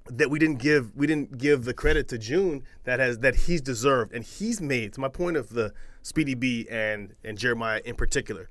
[0.08, 3.62] that we didn't give we didn't give the credit to June that has that he's
[3.62, 7.96] deserved and he's made to my point of the Speedy B and and Jeremiah in
[7.96, 8.50] particular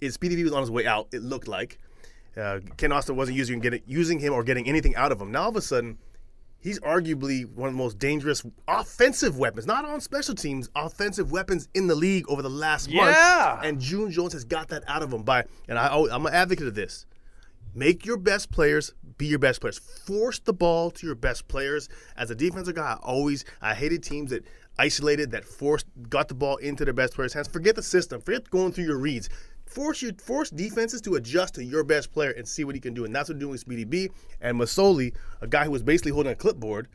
[0.00, 1.78] is Speedy B was on his way out it looked like
[2.38, 5.42] uh, Kent Austin wasn't using getting using him or getting anything out of him now
[5.42, 5.98] all of a sudden
[6.64, 11.68] he's arguably one of the most dangerous offensive weapons not on special teams offensive weapons
[11.74, 13.02] in the league over the last Yeah.
[13.04, 16.34] month and June Jones has got that out of him by and I, I'm an
[16.34, 17.06] advocate of this
[17.76, 19.78] Make your best players be your best players.
[19.78, 21.88] Force the ball to your best players.
[22.16, 24.44] As a defensive guy, I always I hated teams that
[24.78, 27.48] isolated, that forced got the ball into their best players' hands.
[27.48, 28.20] Forget the system.
[28.20, 29.28] Forget going through your reads.
[29.66, 32.94] Force your force defenses to adjust to your best player and see what he can
[32.94, 33.04] do.
[33.04, 36.32] And that's what doing with Speedy B and Masoli, a guy who was basically holding
[36.32, 36.88] a clipboard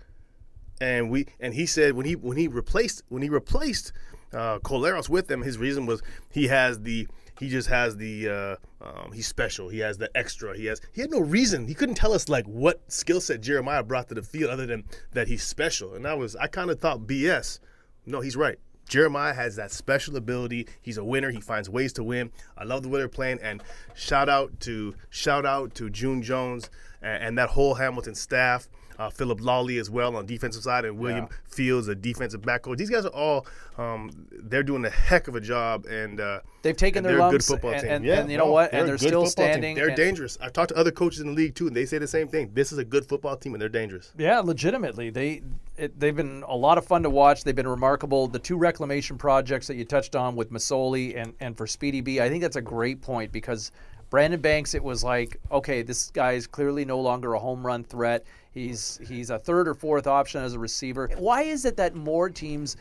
[0.82, 3.92] and we and he said when he when he replaced when he replaced
[4.34, 7.08] uh, Collaros with him, his reason was he has the
[7.40, 9.70] he just has the uh, um, he's special.
[9.70, 10.56] He has the extra.
[10.56, 11.68] He has he had no reason.
[11.68, 14.86] He couldn't tell us like what skill set Jeremiah brought to the field other than
[15.14, 15.96] that he's special.
[15.96, 17.60] And I was I kind of thought BS.
[18.06, 18.58] No, he's right.
[18.90, 20.68] Jeremiah has that special ability.
[20.82, 21.30] He's a winner.
[21.30, 22.32] He finds ways to win.
[22.58, 23.40] I love the way they're playing.
[23.42, 23.64] And
[23.96, 26.70] shout out to shout out to June Jones
[27.02, 28.68] and, and that whole Hamilton staff.
[29.00, 32.78] Uh, Phillip Lolley as well on defensive side, and William Fields, a defensive back coach.
[32.78, 33.46] These guys are all
[33.78, 37.28] um, they're doing a heck of a job, and uh, They've taken and their they're
[37.30, 37.92] a good football and- team.
[37.92, 38.74] and- yeah, and you know no, what?
[38.74, 39.54] And a they're still football team.
[39.54, 40.38] standing, They're dangerous.
[40.42, 42.52] I've talked to other coaches in the league too, and they say the same thing.
[42.54, 44.12] This is a good football team, and they're dangerous.
[44.18, 45.44] Yeah, legitimately, they
[45.78, 47.46] it, they've been a lot of fun to watch.
[47.46, 48.28] They've been remarkable.
[48.28, 52.20] The two reclamation projects that you touched on with Masoli and and for Speedy B,
[52.20, 53.72] I think that's a great point because
[54.10, 57.84] Brandon Banks, it was like, okay, this guy is clearly no longer a home run
[57.84, 58.26] threat.
[58.52, 61.10] He's he's a third or fourth option as a receiver.
[61.18, 62.76] Why is it that more teams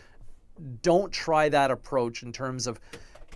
[0.82, 2.80] don't try that approach in terms of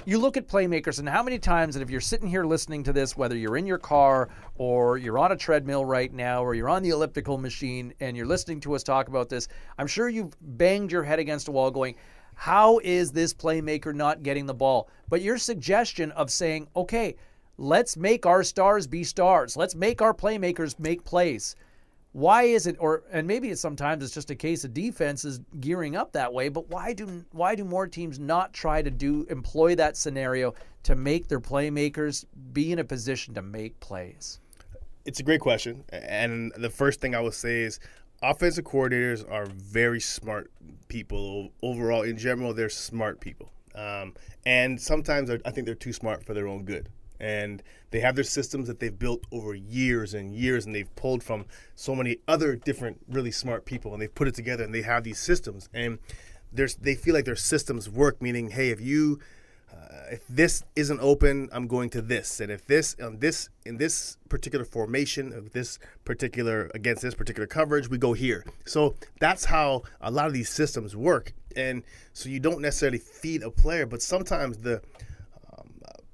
[0.05, 2.93] you look at playmakers and how many times and if you're sitting here listening to
[2.93, 6.69] this whether you're in your car or you're on a treadmill right now or you're
[6.69, 10.35] on the elliptical machine and you're listening to us talk about this i'm sure you've
[10.59, 11.95] banged your head against a wall going
[12.35, 17.15] how is this playmaker not getting the ball but your suggestion of saying okay
[17.59, 21.55] let's make our stars be stars let's make our playmakers make plays
[22.13, 25.97] why is it or and maybe it's sometimes it's just a case of defenses gearing
[25.97, 29.75] up that way but why do why do more teams not try to do employ
[29.75, 34.41] that scenario to make their playmakers be in a position to make plays
[35.05, 37.81] It's a great question, and the first thing I would say is
[38.23, 40.51] offensive coordinators are very smart
[40.89, 41.51] people.
[41.63, 44.15] Overall, in general, they're smart people, um,
[44.47, 46.89] and sometimes I think they're too smart for their own good.
[47.23, 51.23] And they have their systems that they've built over years and years, and they've pulled
[51.23, 54.83] from so many other different really smart people, and they've put it together, and they
[54.83, 55.99] have these systems, and
[56.53, 58.21] there's they feel like their systems work.
[58.21, 59.21] Meaning, hey, if you
[59.73, 63.77] uh, if this isn't open, I'm going to this, and if this on this in
[63.77, 68.45] this particular formation of this particular against this particular coverage, we go here.
[68.65, 73.43] So that's how a lot of these systems work, and so you don't necessarily feed
[73.43, 74.81] a player, but sometimes the um,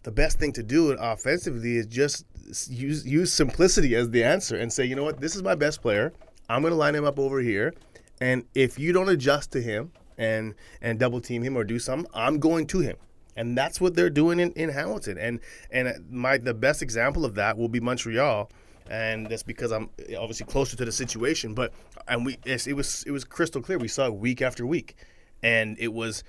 [0.02, 2.24] the best thing to do offensively is just
[2.68, 5.82] use use simplicity as the answer and say, you know what, this is my best
[5.82, 6.12] player.
[6.48, 7.74] I'm going to line him up over here,
[8.20, 12.10] and if you don't adjust to him and and double team him or do something,
[12.14, 12.96] I'm going to him.
[13.36, 15.18] And that's what they're doing in, in Hamilton.
[15.18, 18.50] And and my the best example of that will be Montreal.
[18.90, 21.54] And that's because I'm obviously closer to the situation.
[21.54, 21.72] But
[22.08, 23.78] and we it was it was crystal clear.
[23.78, 24.96] We saw it week after week,
[25.42, 26.24] and it was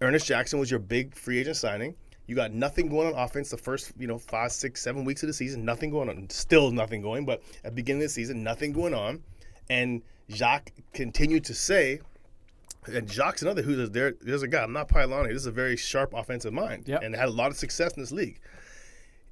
[0.00, 1.94] Ernest Jackson was your big free agent signing.
[2.32, 5.26] You got nothing going on offense the first, you know, five, six, seven weeks of
[5.26, 5.66] the season.
[5.66, 6.30] Nothing going on.
[6.30, 7.26] Still nothing going.
[7.26, 9.22] But at the beginning of the season, nothing going on.
[9.68, 12.00] And Jacques continued to say,
[12.86, 14.14] And Jacques another who's there.
[14.22, 14.62] There's a guy.
[14.62, 15.28] I'm not piling.
[15.28, 17.02] This is a very sharp offensive mind, Yep.
[17.02, 18.40] and had a lot of success in this league.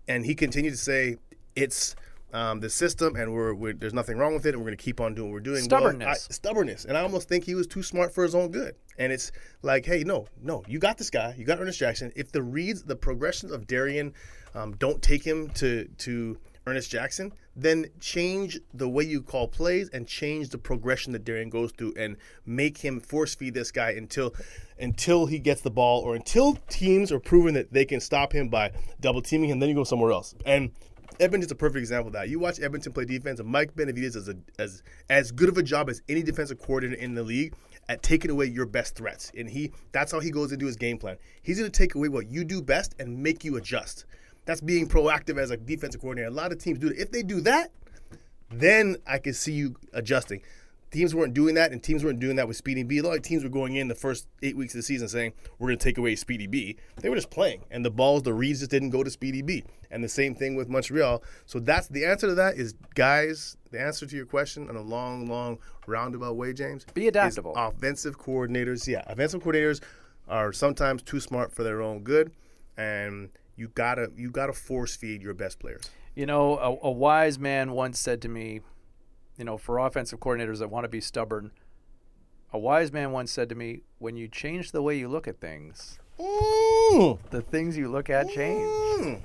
[0.07, 1.17] And he continued to say
[1.57, 1.97] it's
[2.33, 4.83] um, the system, and we're, we're there's nothing wrong with it, and we're going to
[4.83, 5.57] keep on doing what we're doing.
[5.57, 6.27] Well, Stubbornness.
[6.29, 8.75] I- stubbornness, and I almost think he was too smart for his own good.
[8.99, 12.13] And it's like, hey, no, no, you got this guy, you got Ernest Jackson.
[12.15, 14.13] If the reads, the progressions of Darian
[14.55, 19.89] um, don't take him to to Ernest Jackson, then change the way you call plays
[19.89, 23.93] and change the progression that Darian goes through, and make him force feed this guy
[23.93, 24.35] until
[24.79, 28.49] until he gets the ball, or until teams are proven that they can stop him
[28.49, 29.59] by double teaming him.
[29.59, 30.71] Then you go somewhere else, and.
[31.21, 32.29] Edmonton's a perfect example of that.
[32.29, 35.63] You watch Edmonton play defense, and Mike Benevides does a, as as good of a
[35.63, 37.55] job as any defensive coordinator in the league
[37.89, 39.31] at taking away your best threats.
[39.37, 41.17] And he that's how he goes into his game plan.
[41.43, 44.07] He's going to take away what you do best and make you adjust.
[44.47, 46.29] That's being proactive as a defensive coordinator.
[46.29, 46.99] A lot of teams do it.
[46.99, 47.71] If they do that,
[48.51, 50.43] then I can see you adjusting.
[50.91, 52.99] Teams weren't doing that, and teams weren't doing that with Speedy B.
[52.99, 55.33] A lot of teams were going in the first eight weeks of the season saying,
[55.59, 56.77] We're going to take away Speedy B.
[56.97, 59.63] They were just playing, and the balls, the reads just didn't go to Speedy B.
[59.93, 61.23] And the same thing with Montreal.
[61.47, 64.83] So that's the answer to that is, guys, the answer to your question in a
[64.83, 66.85] long, long, roundabout way, James.
[66.95, 67.55] Be adaptable.
[67.57, 69.81] offensive coordinators, yeah, offensive coordinators
[70.29, 72.33] are sometimes too smart for their own good,
[72.77, 75.91] and you gotta you gotta force feed your best players.
[76.15, 78.61] You know, a, a wise man once said to me,
[79.41, 81.51] you know, for offensive coordinators that want to be stubborn,
[82.53, 85.41] a wise man once said to me, when you change the way you look at
[85.41, 88.61] things, the things you look at change.
[88.69, 89.23] Mm.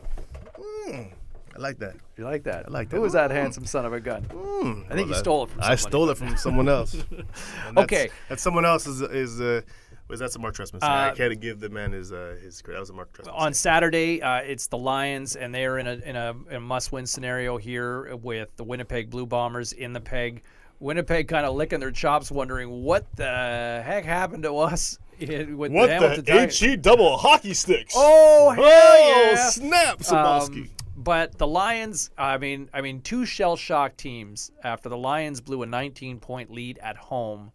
[0.88, 1.12] Mm.
[1.54, 1.97] I like that.
[2.17, 2.65] You like that?
[2.67, 2.95] I like that.
[2.95, 4.23] Who was that handsome son of a gun?
[4.23, 4.86] Mm.
[4.89, 6.93] I think you that- stole it from I stole it from someone else.
[7.12, 8.10] That's- Okay.
[8.30, 9.62] That's someone else is is uh,
[10.07, 10.81] was that a Mark Trestman.
[10.81, 10.83] saying.
[10.83, 12.77] I Uh, can't give the man his uh, his credit.
[12.77, 13.33] That was a Mark Trestman.
[13.35, 13.53] On.
[13.53, 17.57] Saturday, uh, it's the Lions, and they are in a in a, a must-win scenario
[17.57, 20.43] here with the Winnipeg Blue Bombers in the peg.
[20.79, 23.25] Winnipeg kind of licking their chops, wondering what the
[23.85, 26.59] heck happened to us with What the the Tigers.
[26.59, 27.93] HE double hockey sticks?
[27.95, 29.49] Oh hell Oh, yeah!
[29.49, 30.63] snap, Sabalski.
[30.63, 35.39] Um, but the Lions, I mean, I mean, two shell shock teams after the Lions
[35.39, 37.51] blew a 19 point lead at home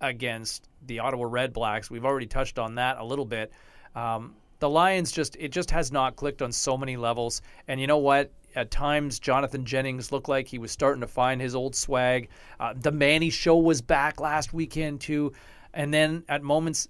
[0.00, 1.90] against the Ottawa Red Blacks.
[1.90, 3.52] We've already touched on that a little bit.
[3.94, 7.42] Um, the Lions just it just has not clicked on so many levels.
[7.68, 8.30] And you know what?
[8.54, 12.30] At times, Jonathan Jennings looked like he was starting to find his old swag.
[12.58, 15.32] Uh, the Manny Show was back last weekend too,
[15.74, 16.88] and then at moments,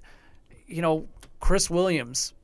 [0.67, 1.09] you know,
[1.41, 2.35] Chris Williams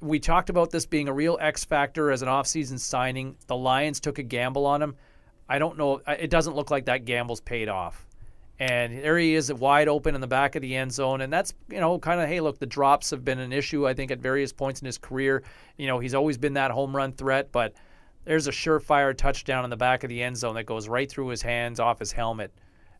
[0.00, 3.36] we talked about this being a real X factor as an offseason signing.
[3.46, 4.96] The Lions took a gamble on him.
[5.48, 6.00] I don't know.
[6.06, 8.05] It doesn't look like that gamble's paid off.
[8.58, 11.20] And there he is, wide open in the back of the end zone.
[11.20, 13.92] And that's, you know, kind of, hey, look, the drops have been an issue, I
[13.92, 15.42] think, at various points in his career.
[15.76, 17.74] You know, he's always been that home run threat, but
[18.24, 21.28] there's a surefire touchdown in the back of the end zone that goes right through
[21.28, 22.52] his hands, off his helmet.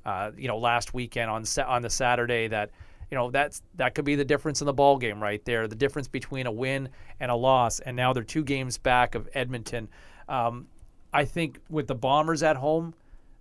[0.04, 2.70] Uh, you know, last weekend on on the Saturday that
[3.10, 5.66] you know that's that could be the difference in the ball game right there.
[5.66, 6.88] The difference between a win
[7.18, 9.88] and a loss, and now they're two games back of Edmonton.
[10.28, 10.68] Um,
[11.12, 12.94] I think with the Bombers at home,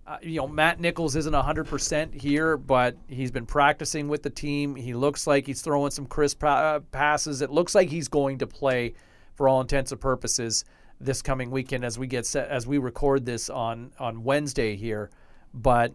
[0.06, 4.30] uh, you know Matt Nichols isn't hundred percent here, but he's been practicing with the
[4.30, 4.76] team.
[4.76, 7.42] He looks like he's throwing some crisp uh, passes.
[7.42, 8.94] It looks like he's going to play
[9.34, 10.64] for all intents and purposes
[11.00, 15.10] this coming weekend as we get set as we record this on on Wednesday here.
[15.52, 15.92] But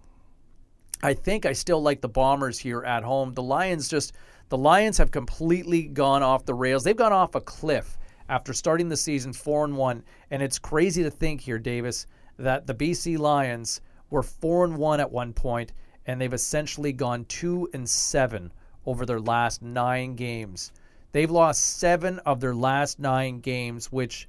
[1.04, 3.34] I think I still like the Bombers here at home.
[3.34, 4.14] The Lions just
[4.50, 6.84] the Lions have completely gone off the rails.
[6.84, 7.98] They've gone off a cliff
[8.28, 12.06] after starting the season 4 and 1, and it's crazy to think here Davis
[12.38, 15.74] that the BC Lions were 4 and 1 at one point
[16.06, 18.52] and they've essentially gone 2 and 7
[18.86, 20.72] over their last 9 games.
[21.12, 24.28] They've lost 7 of their last 9 games which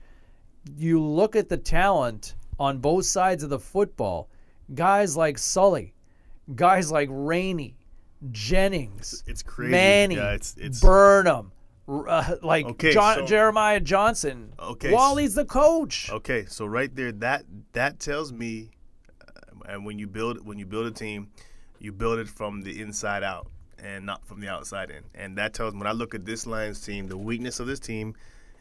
[0.76, 4.28] you look at the talent on both sides of the football.
[4.74, 5.92] Guys like Sully,
[6.54, 7.76] guys like Rainey,
[8.30, 9.72] Jennings, It's crazy.
[9.72, 11.50] Manny, Yeah, it's- it's- Burnham,
[11.88, 14.52] uh, like Okay, John, so- Jeremiah Johnson.
[14.58, 16.08] Okay, Wally's the coach.
[16.10, 18.70] Okay, so right there, that that tells me,
[19.68, 21.28] and when you build when you build a team,
[21.78, 23.48] you build it from the inside out
[23.82, 25.02] and not from the outside in.
[25.14, 27.80] And that tells me when I look at this Lions team, the weakness of this
[27.80, 28.14] team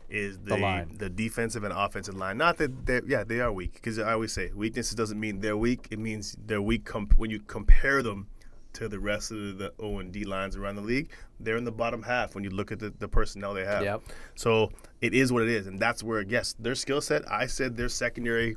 [0.10, 0.98] is the line.
[0.98, 2.38] the defensive and offensive line.
[2.38, 5.58] Not that they yeah they are weak because I always say weaknesses doesn't mean they're
[5.58, 5.88] weak.
[5.92, 8.28] It means they're weak comp- when you compare them
[8.74, 11.10] to the rest of the O and D lines around the league.
[11.40, 13.84] They're in the bottom half when you look at the, the personnel they have.
[13.84, 14.02] Yep.
[14.36, 17.30] So it is what it is, and that's where yes, their skill set.
[17.32, 18.56] I said their secondary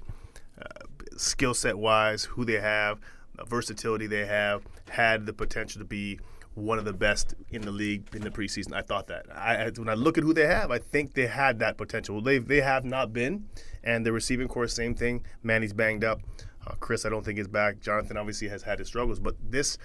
[1.17, 3.01] skill set wise, who they have,
[3.37, 6.19] the versatility they have, had the potential to be
[6.55, 8.73] one of the best in the league in the preseason.
[8.73, 9.27] I thought that.
[9.35, 12.21] I, when I look at who they have, I think they had that potential.
[12.21, 13.49] They they have not been,
[13.83, 15.25] and the receiving core, same thing.
[15.43, 16.21] Manny's banged up.
[16.67, 17.81] Uh, Chris, I don't think is back.
[17.81, 19.79] Jonathan obviously has had his struggles, but this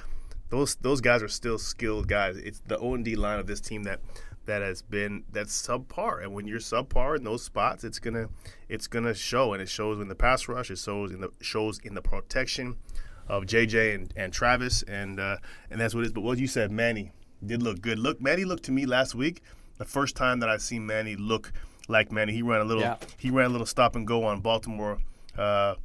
[0.50, 2.38] those those guys are still skilled guys.
[2.38, 4.00] It's the O and D line of this team that
[4.50, 6.24] that has been that's subpar.
[6.24, 8.30] And when you're subpar in those spots, it's gonna
[8.68, 10.70] it's gonna show, and it shows in the pass rush.
[10.72, 12.76] It shows in the shows in the protection
[13.28, 15.38] of JJ and, and Travis, and uh,
[15.70, 16.14] and that's what it is.
[16.14, 17.12] But what you said, Manny
[17.46, 18.00] did look good.
[18.00, 19.42] Look, Manny looked to me last week
[19.78, 21.54] the first time that I've seen Manny look
[21.88, 22.34] like Manny.
[22.34, 22.98] He ran a little Yeah.
[23.18, 24.98] he ran a little stop and go on Baltimore.
[25.38, 25.76] Uh,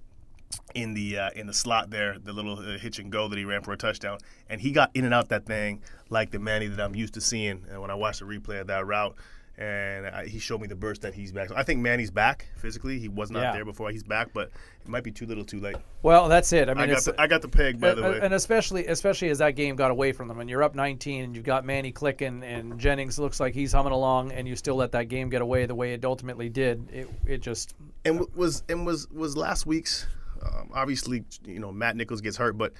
[0.75, 3.45] in the uh, in the slot there, the little uh, hitch and go that he
[3.45, 6.67] ran for a touchdown, and he got in and out that thing like the Manny
[6.69, 7.65] that I'm used to seeing.
[7.71, 9.15] And when I watched the replay of that route,
[9.57, 11.49] and I, he showed me the burst that he's back.
[11.49, 12.99] So I think Manny's back physically.
[12.99, 13.53] He was not Yeah.
[13.53, 13.91] there before.
[13.91, 14.51] He's back, but
[14.83, 15.77] it might be too little, too late.
[16.03, 16.69] Well, that's it.
[16.69, 18.19] I mean, I got the, I got the peg by the Uh, way.
[18.21, 21.37] And especially, especially as that game got away from them, and you're up 19, and
[21.37, 24.91] you've got Manny clicking, and Jennings looks like he's humming along, and you still let
[24.93, 26.89] that game get away the way it ultimately did.
[26.93, 30.07] It, it just, and w- was and was was last week's.
[30.45, 32.73] Um, obviously, you know Matt Nichols gets hurt, but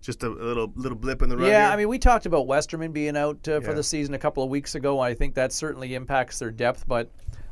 [0.00, 1.46] just a, little little blip in the run.
[1.46, 1.66] yeah.
[1.66, 1.72] here.
[1.72, 3.74] I mean, we talked about Westerman being out uh, for Yeah.
[3.74, 4.98] the season a couple of weeks ago.
[5.00, 7.10] I think that certainly impacts their depth, but.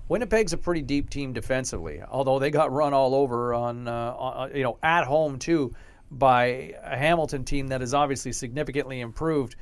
[0.09, 4.53] Winnipeg's a pretty deep team defensively, although they got run all over on, uh, on
[4.57, 5.73] you know, at home too,
[6.11, 9.55] by a Hamilton team that is obviously significantly improved.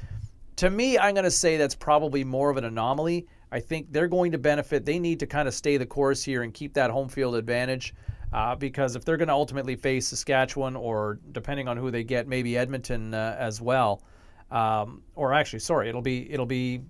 [0.57, 3.27] to me, I'm going to say that's probably more of an anomaly.
[3.53, 4.87] I think they're going to benefit.
[4.87, 7.95] They need to kind of stay the course here and keep that home field advantage.
[8.33, 12.29] Uh, because if they're going to ultimately face Saskatchewan or depending on who they get,
[12.29, 14.03] maybe Edmonton uh, as well,
[14.51, 16.83] um, or actually, sorry, it'll be it'll be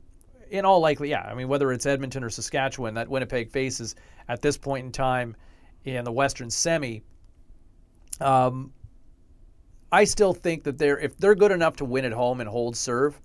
[0.50, 1.22] in all likely, yeah.
[1.22, 3.94] I mean, whether it's Edmonton or Saskatchewan that Winnipeg faces
[4.28, 5.36] at this point in time
[5.84, 7.02] in the Western Semi,
[8.20, 8.72] um,
[9.92, 12.76] I still think that they're if they're good enough to win at home and hold
[12.76, 13.20] serve.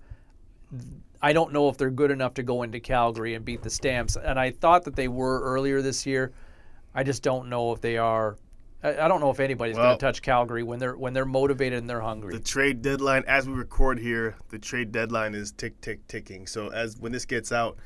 [1.20, 4.16] I don't know if they're good enough to go into Calgary and beat the Stamps.
[4.16, 6.32] And I thought that they were earlier this year.
[6.94, 8.36] I just don't know if they are.
[8.82, 11.24] I I don't know if anybody's Well- going to touch Calgary when they're when they're
[11.24, 12.34] motivated and they're hungry.
[12.34, 16.46] The trade deadline, as we record here, the trade deadline is tick tick ticking.
[16.46, 17.78] So as when this gets out,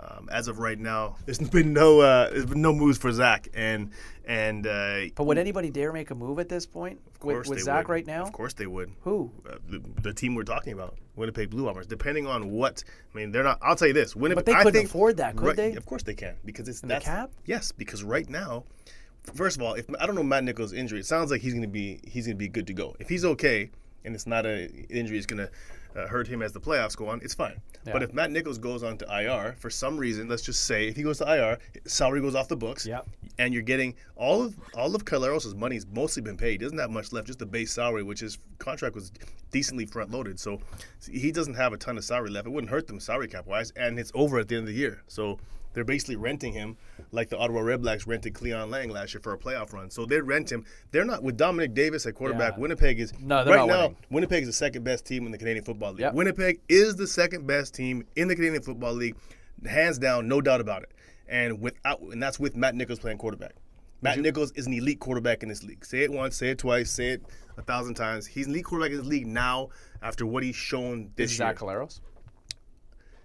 [0.00, 3.48] um, as of right now, there's been no uh, there's been no moves for Zach,
[3.54, 3.90] and
[4.24, 7.56] and uh, but would anybody dare make a move at this point of course with,
[7.58, 7.92] with Zach would.
[7.92, 8.22] right now?
[8.22, 8.92] Of course they would.
[9.02, 9.30] Who?
[9.48, 11.86] Uh, the, the team we're talking about, Winnipeg Blue Bombers.
[11.86, 13.58] Depending on what, I mean, they're not.
[13.62, 14.44] I'll tell you this, Winnipeg.
[14.44, 15.72] But they I couldn't think- afford that, could right, they?
[15.74, 17.30] Of course they can, because it's the cap?
[17.46, 18.64] Yes, because right now,
[19.34, 21.62] first of all, if I don't know Matt Nichols' injury, it sounds like he's going
[21.62, 22.96] to be he's to be good to go.
[22.98, 23.70] If he's okay
[24.04, 25.50] and it's not a injury going to
[25.94, 27.60] uh, hurt him as the playoffs go on, it's fine.
[27.84, 30.96] But if Matt Nichols goes on to IR for some reason, let's just say if
[30.96, 32.86] he goes to IR, salary goes off the books.
[32.86, 33.06] Yep.
[33.38, 36.52] And you're getting all of all of Collaros' money's mostly been paid.
[36.52, 39.12] He doesn't have much left, just the base salary, which his contract was
[39.50, 40.40] decently front loaded.
[40.40, 40.60] So
[41.10, 42.46] he doesn't have a ton of salary left.
[42.46, 44.78] It wouldn't hurt them salary cap wise, and it's over at the end of the
[44.80, 45.02] year.
[45.08, 45.38] So
[45.74, 46.76] they're basically renting him
[47.12, 49.90] like the Ottawa Redblacks rented Cleon Lang last year for a playoff run.
[49.90, 50.64] So they rent him.
[50.92, 52.54] They're not with Dominique Davis at quarterback.
[52.54, 52.60] Yeah.
[52.60, 53.80] Winnipeg is No, they're right not now.
[53.82, 53.96] winning.
[54.10, 56.00] Winnipeg is the second best team in the Canadian Football League.
[56.00, 56.14] Yep.
[56.14, 59.16] Winnipeg is the second best team in the Canadian Football League,
[59.66, 60.92] hands down, no doubt about it.
[61.28, 63.52] And without, and that's with Matt Nichols playing quarterback.
[64.02, 65.82] Matt Nichols is an elite quarterback in this league.
[65.84, 67.22] Say it once, say it twice, say it
[67.56, 68.26] a thousand times.
[68.26, 69.70] He's an elite quarterback in this league now
[70.02, 71.48] after what he's shown this Is year.
[71.48, 72.00] Zach Collaros?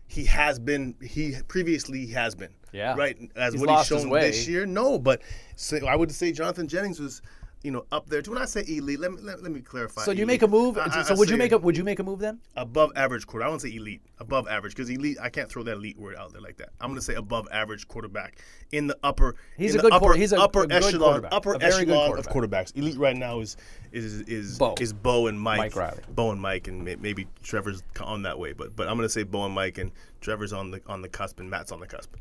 [0.09, 0.95] He has been.
[1.01, 2.49] He previously he has been.
[2.71, 2.95] Yeah.
[2.95, 3.17] Right.
[3.35, 4.97] As He's what he's shown this year, no.
[4.97, 5.21] But
[5.55, 7.21] say, I would say Jonathan Jennings was,
[7.63, 8.31] you know, up there too.
[8.31, 10.03] When I say elite, let me let, let me clarify.
[10.03, 10.77] So you make a move?
[10.77, 12.39] I- I- so would you make a would you make a move then?
[12.55, 13.45] above average quarter?
[13.45, 14.01] I won't say elite.
[14.19, 15.17] Above average because elite.
[15.21, 16.69] I can't throw that elite word out there like that.
[16.79, 18.39] I'm going to say above average quarterback
[18.71, 19.35] in the upper.
[19.57, 20.99] He's a good upper, he's a- upper a echelon.
[21.01, 21.33] quarterback.
[21.33, 22.75] Upper A very good echelon of quarterbacks.
[22.77, 23.57] Elite right now is
[23.91, 24.75] is is Bo.
[24.79, 25.57] is Bo and Mike.
[25.57, 25.99] Mike Reilly.
[26.09, 29.09] Bo and Mike, and may- maybe Trevor's on that way, but but I'm going to
[29.13, 29.91] say Bo and Mike, and
[30.21, 32.13] Trevor's on the on the cusp, and Matt's on the cusp.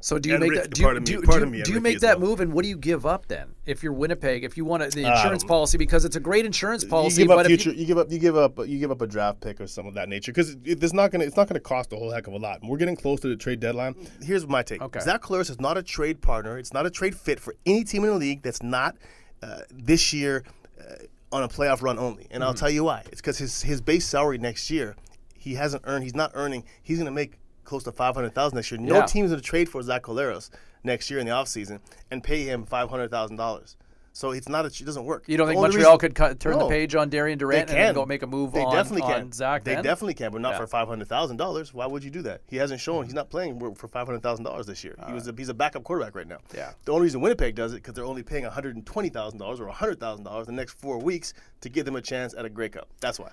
[0.00, 0.70] So do you And make Rick- that?
[0.74, 2.30] Do you, me- do, do, do you make that well.
[2.30, 2.40] move?
[2.40, 3.48] And what do you give up then?
[3.66, 6.84] If you're Winnipeg, if you want the insurance don't- policy, because it's a great insurance
[6.84, 7.70] policy, you give but up if future.
[7.76, 8.10] you, You, give up.
[8.12, 8.58] You give up.
[8.66, 11.10] You give up a draft pick or something of that nature because it, it's not
[11.10, 11.24] gonna.
[11.24, 12.60] It's not gonna cost a whole heck of a lot.
[12.62, 13.96] We're getting close to the trade deadline.
[14.22, 14.80] Here's my take.
[14.82, 15.00] Okay.
[15.00, 16.58] Zach Collaros is not a trade partner.
[16.58, 18.96] It's not a trade fit for any team in the league that's not
[19.42, 20.44] uh, this year
[20.80, 20.94] uh,
[21.32, 22.26] on a playoff run only.
[22.30, 23.02] And I'll tell you why.
[23.10, 24.94] It's because his his base salary next year,
[25.36, 26.04] he hasn't earned.
[26.04, 26.64] He's not earning.
[26.82, 27.32] He's gonna make
[27.68, 28.80] close to five hundred thousand next year.
[28.80, 29.06] No Yeah.
[29.06, 30.50] team's gonna trade for Zach Collaros
[30.82, 33.76] next year in the offseason and pay him five hundred thousand dollars.
[34.14, 34.64] So it's not.
[34.64, 35.22] A, it doesn't work.
[35.28, 37.94] you don't The think Montreal reason- could cut, turn the page on Darian Durant and
[37.94, 39.32] go make a move They on, definitely on can.
[39.32, 39.62] Zach?
[39.62, 39.84] They then?
[39.84, 40.58] definitely can, but not Yeah.
[40.58, 41.72] for five hundred thousand dollars.
[41.72, 42.40] Why would you do that?
[42.48, 43.04] He hasn't shown.
[43.04, 44.96] He's not playing for five hundred thousand dollars this year.
[45.06, 46.38] He was a, he's a backup quarterback right now.
[46.52, 46.72] Yeah.
[46.84, 49.38] The only reason Winnipeg does it because they're only paying one hundred and twenty thousand
[49.38, 52.44] dollars or hundred thousand dollars the next four weeks to give them a chance at
[52.44, 52.88] a Grey Cup.
[53.00, 53.30] That's why.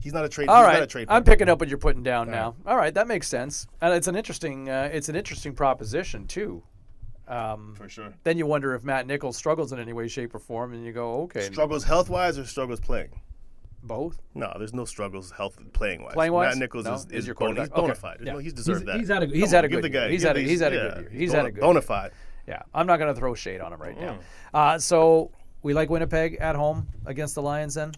[0.00, 0.48] He's not a trade.
[0.48, 1.06] All he's right, not a trade.
[1.10, 2.54] I'm picking up what you're putting down now.
[2.66, 6.62] All right, that makes sense, and it's an interesting, uh, it's an interesting proposition too.
[7.28, 8.14] Um, for sure.
[8.22, 10.92] then you wonder if Matt Nichols struggles in any way, shape, or form, and you
[10.92, 13.08] go, okay, Struggles health wise or struggles playing.
[13.82, 14.18] Both.
[14.34, 16.14] No, there's no struggles health playing wise.
[16.14, 16.54] Playing-wise?
[16.54, 16.94] Matt Nichols No?
[16.94, 17.68] is, Is is your bona, quarterback?
[17.76, 18.24] he's bona Okay.
[18.24, 18.32] Yeah.
[18.32, 18.98] No, he's deserved He's- that.
[19.00, 20.10] he's had a- He's had a give good the guy- year.
[20.10, 21.10] He's had a- he's had a good year.
[21.20, 22.12] He's had a good bona fide.
[22.48, 24.18] Yeah, I'm not going to throw shade on him right now.
[24.54, 25.32] Uh, so
[25.62, 27.74] we like Winnipeg at home against the Lions.
[27.74, 27.92] Then,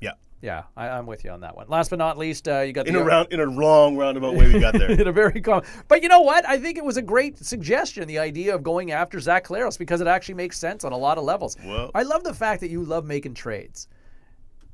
[0.00, 0.12] Yeah.
[0.44, 1.68] Yeah, I, I'm with you on that one.
[1.68, 4.34] Last but not least, uh, you got In the a round, in a wrong roundabout
[4.34, 4.90] way, we got there.
[5.00, 5.62] in a very calm.
[5.88, 6.46] But you know what?
[6.46, 10.02] I think it was a great suggestion, the idea of going after Zach Collaros, because
[10.02, 11.56] it actually makes sense on a lot of levels.
[11.64, 13.88] Well- I love the fact that you love making trades.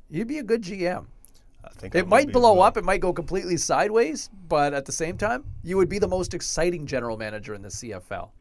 [0.09, 1.05] You'd be a good GM.
[1.63, 5.17] I think It might blow up, it might go completely sideways, but at the same
[5.17, 8.31] time, you would be the most exciting general manager in the CFL.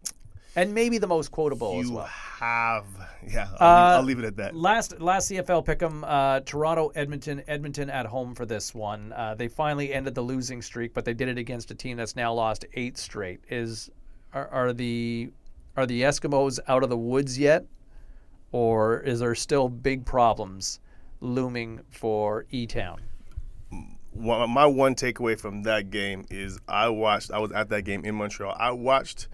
[0.56, 2.06] And maybe the most quotable as You well.
[2.06, 2.84] have,
[3.26, 3.48] yeah.
[3.60, 4.56] I'll, Uh, leave, I'll leave it at that.
[4.56, 9.12] Last last CFL pick'em, uh, Toronto, Edmonton, Edmonton at home for this one.
[9.12, 12.16] Uh, they finally ended the losing streak, but they did it against a team that's
[12.16, 13.40] now lost eight straight.
[13.48, 13.90] Is
[14.32, 15.30] are, are the
[15.76, 17.64] are the Eskimos out of the woods yet,
[18.50, 20.80] or is there still big problems
[21.20, 23.00] looming for E Town?
[24.12, 27.30] One, my one takeaway from that game is I watched.
[27.30, 28.56] I was at that game in Montreal.
[28.58, 29.28] I watched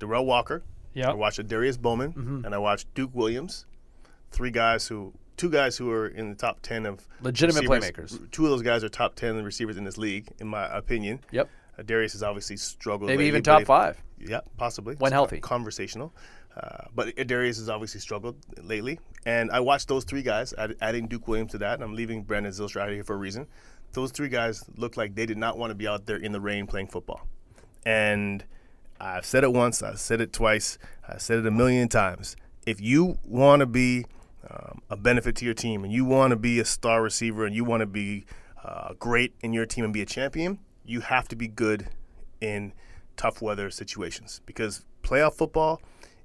[0.00, 0.62] Derel Walker.
[0.94, 1.06] Yep.
[1.08, 2.44] I watched Darius Bowman, Mm-hmm.
[2.44, 3.66] and I watched Duke Williams.
[4.30, 8.30] Three guys who, two guys who are in the top ten of Legitimate playmakers.
[8.30, 11.20] Two of those guys are top ten receivers in this league, in my opinion.
[11.32, 11.48] Yep.
[11.78, 13.08] Uh, Darius has obviously struggled.
[13.08, 14.00] Maybe lately, even top five.
[14.18, 14.94] Yeah, possibly.
[14.96, 15.40] When It's healthy.
[15.40, 16.14] Conversational.
[16.56, 19.00] Uh, but Darius has obviously struggled lately.
[19.26, 22.22] And I watched those three guys, add, adding Duke Williams to that, and I'm leaving
[22.22, 23.48] Brandon Zylstra out of here for a reason.
[23.92, 26.40] Those three guys looked like they did not want to be out there in the
[26.40, 27.26] rain playing football.
[27.84, 28.44] And
[29.00, 30.78] I've said it once, I've said it twice,
[31.08, 32.36] I've said it a million times.
[32.66, 34.06] If you want to be
[34.48, 37.54] um, a benefit to your team and you want to be a star receiver and
[37.54, 38.24] you want to be
[38.64, 41.88] uh, great in your team and be a champion, you have to be good
[42.40, 42.72] in
[43.16, 45.80] tough weather situations because playoff football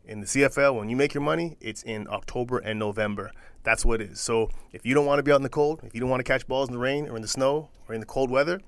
[0.05, 3.31] in the CFL, when you make your money, it's in October and November.
[3.61, 4.19] That's what it is.
[4.19, 6.19] So if you don't want to be out in the cold, if you don't want
[6.19, 8.59] to catch balls in the rain or in the snow or in the cold weather,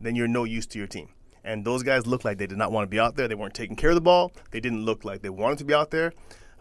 [0.00, 1.10] then you're no use to your team.
[1.46, 3.28] And those guys looked like they did not want to be out there.
[3.28, 4.32] They weren't taking care of the ball.
[4.50, 6.12] They didn't look like they wanted to be out there.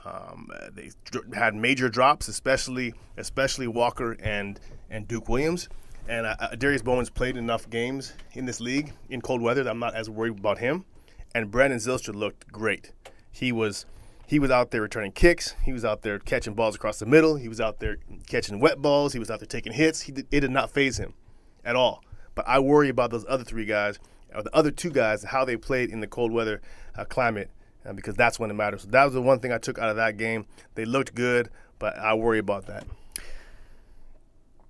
[0.06, 0.92] Um, they
[1.34, 4.60] had major drops, especially especially Walker and
[4.92, 5.68] and Duke Williams.
[6.08, 9.72] And uh, uh, Darius Bowman's played enough games in this league in cold weather that
[9.72, 10.86] I'm not as worried about him.
[11.34, 12.92] And Brandon Zylstra looked great.
[13.32, 13.88] He was
[14.28, 15.56] he was out there returning kicks.
[15.64, 17.36] He was out there catching balls across the middle.
[17.36, 19.14] He was out there catching wet balls.
[19.14, 20.02] He was out there taking hits.
[20.02, 21.16] He did, it did not phase him
[21.64, 22.04] at all.
[22.36, 23.98] But I worry about those other three guys,
[24.36, 26.62] or the other two guys, how they played in the cold weather
[26.98, 27.50] uh, climate,
[27.86, 28.84] uh, because that's when it matters.
[28.84, 30.46] So that was the one thing I took out of that game.
[30.76, 32.86] They looked good, but I worry about that.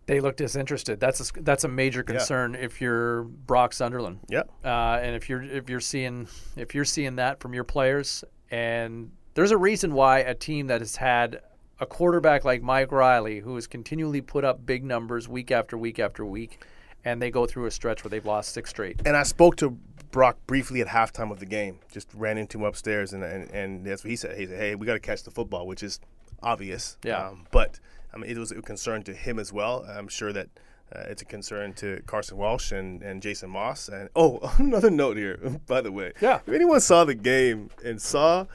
[0.07, 0.99] They look disinterested.
[0.99, 4.19] That's a, that's a major concern if you're Brock Sunderland.
[4.29, 4.51] Yep.
[4.63, 9.11] Uh, and if you're if you're seeing if you're seeing that from your players, and
[9.33, 11.41] there's a reason why a team that has had
[11.79, 15.99] a quarterback like Mike Reilly, who has continually put up big numbers week after week
[15.99, 16.63] after week,
[17.05, 19.01] and they go through a stretch where they've lost six straight.
[19.05, 19.77] And I spoke to
[20.11, 21.79] Brock briefly at halftime of the game.
[21.91, 24.37] Just ran into him upstairs, and and, and that's what he said.
[24.37, 25.99] He said, "Hey, we got to catch the football," which is
[26.41, 26.97] obvious.
[27.03, 27.27] Yeah.
[27.27, 27.79] Um, but
[28.13, 29.85] I mean, it was a concern to him as well.
[29.87, 30.49] I'm sure that.
[30.95, 33.89] Uh, it's a concern to Carson Walch and, and Jason Maas.
[33.89, 36.13] And oh, another note here, by the way.
[36.21, 36.41] Yeah.
[36.45, 38.45] If anyone saw the game and saw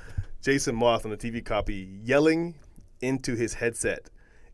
[0.40, 2.54] Jason Maas on the TV copy yelling
[3.00, 4.10] into his headset,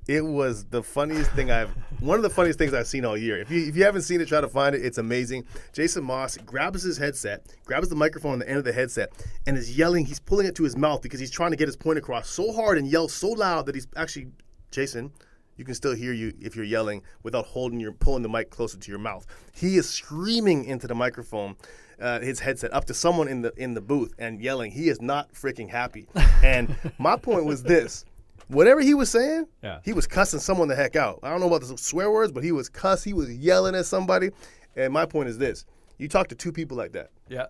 [0.08, 3.38] it was the funniest thing I've one of the funniest things I've seen all year.
[3.38, 4.84] If you if you haven't seen it, try to find it.
[4.84, 5.44] It's amazing.
[5.72, 9.12] Jason Maas grabs his headset, grabs the microphone on the end of the headset,
[9.46, 10.04] and is yelling.
[10.04, 12.52] He's pulling it to his mouth because he's trying to get his point across so
[12.52, 14.28] hard and yell so loud that he's actually
[14.70, 15.12] Jason.
[15.56, 18.78] You can still hear you if you're yelling without holding your pulling the mic closer
[18.78, 19.26] to your mouth.
[19.54, 21.56] He is screaming into the microphone,
[21.98, 24.70] uh, his headset up to someone in the in the booth and yelling.
[24.70, 26.08] He is not freaking happy.
[26.44, 28.04] And my point was this:
[28.48, 29.80] whatever he was saying, Yeah.
[29.84, 31.20] he was cussing someone the heck out.
[31.22, 33.02] I don't know about the swear words, but he was cuss.
[33.04, 34.30] He was yelling at somebody.
[34.76, 35.64] And my point is this:
[35.98, 37.10] you talk to two people like that.
[37.28, 37.46] Yeah.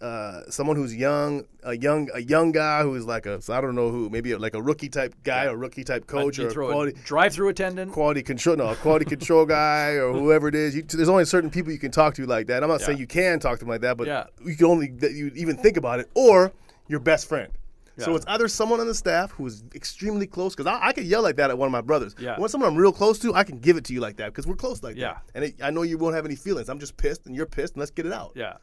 [0.00, 3.90] Uh, someone who's young, a young, a young guy who's like a, I don't know
[3.90, 7.48] who, maybe a, like a rookie type guy, or rookie type coach, or quality, drive-through
[7.48, 7.92] attendant.
[7.92, 10.74] quality control, no, a quality control guy, or whoever it is.
[10.76, 12.62] You, there's only certain people you can talk to like that.
[12.62, 14.24] I'm not saying you can talk to them like that, but Yeah.
[14.44, 16.52] you can only that you even think about it, or
[16.86, 17.50] your best friend.
[17.98, 21.22] So it's either someone on the staff who's extremely close, because I, I could yell
[21.22, 22.14] like that at one of my brothers.
[22.18, 22.38] Yeah.
[22.38, 24.46] When someone I'm real close to, I can give it to you like that because
[24.46, 25.12] we're close like Yeah.
[25.14, 25.22] that.
[25.34, 26.68] And it, I know you won't have any feelings.
[26.68, 28.54] I'm just pissed, and you're pissed, and let's get it out Yeah.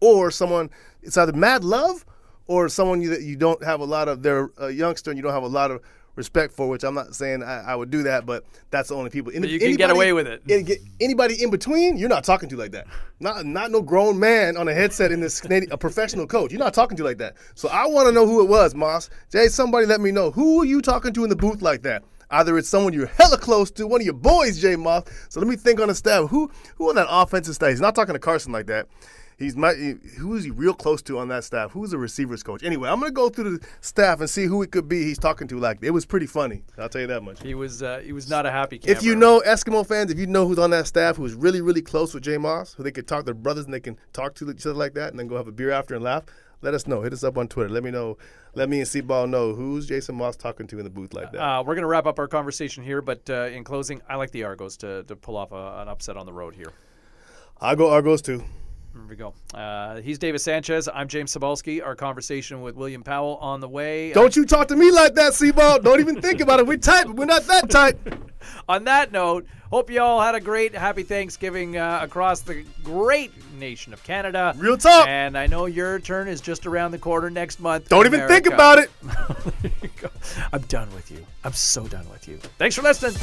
[0.00, 0.70] or someone
[1.02, 2.04] it's either mad love
[2.46, 5.22] or someone you, that you don't have a lot of they're a youngster and you
[5.22, 5.80] don't have a lot of
[6.16, 9.10] respect for which i'm not saying i, I would do that but that's the only
[9.10, 10.42] people But you can get away with it.
[10.48, 12.86] any- anybody in between you're not talking to like that
[13.20, 16.58] not not no grown man on a headset in this Canadian, a professional coach you're
[16.58, 19.48] not talking to like that so i want to know who it was Maas jay
[19.48, 22.58] somebody let me know who are you talking to in the booth like that Either
[22.58, 25.04] it's someone you're hella close to, one of your boys, Jay Maas.
[25.28, 26.30] So let me think on the staff.
[26.30, 27.68] Who who on that offensive staff?
[27.70, 28.88] He's not talking to Carson like that.
[29.44, 31.72] He's my who is he real close to on that staff?
[31.72, 32.62] Who's the receivers coach?
[32.62, 35.02] Anyway, I'm gonna go through the staff and see who it could be.
[35.04, 36.62] He's talking to like it was pretty funny.
[36.78, 37.42] I'll tell you that much.
[37.42, 38.98] He was uh, he was not a happy camper.
[38.98, 41.82] If you know Eskimo fans, if you know who's on that staff who's really really
[41.82, 44.50] close with Jay Maas, who they could talk their brothers and they can talk to
[44.50, 46.24] each other like that, and then go have a beer after and laugh.
[46.62, 47.02] Let us know.
[47.02, 47.68] Hit us up on Twitter.
[47.68, 48.16] Let me know.
[48.54, 51.42] Let me and C-Ball know who's Jason Maas talking to in the booth like that.
[51.42, 54.30] Uh, we're going to wrap up our conversation here, but uh, in closing, I like
[54.30, 56.72] the Argos to, to pull off a, an upset on the road here.
[57.60, 58.44] I'll go Argos too.
[58.94, 59.34] There we go.
[59.52, 60.88] Uh, he's Davis Sanchez.
[60.92, 61.84] I'm James Cybulski.
[61.84, 64.12] Our conversation with William Powell on the way.
[64.12, 65.80] Don't you talk to me like that, C-Ball.
[65.80, 66.66] Don't even think about it.
[66.66, 67.96] We're tight, but we're not that tight.
[68.68, 73.32] on that note, hope you all had a great, happy Thanksgiving uh, across the great
[73.58, 74.54] nation of Canada.
[74.58, 75.08] Real talk.
[75.08, 77.88] And I know your turn is just around the corner next month.
[77.88, 78.48] Don't even America.
[78.48, 78.90] think about it.
[80.52, 81.26] I'm done with you.
[81.42, 82.36] I'm so done with you.
[82.58, 83.14] Thanks for listening.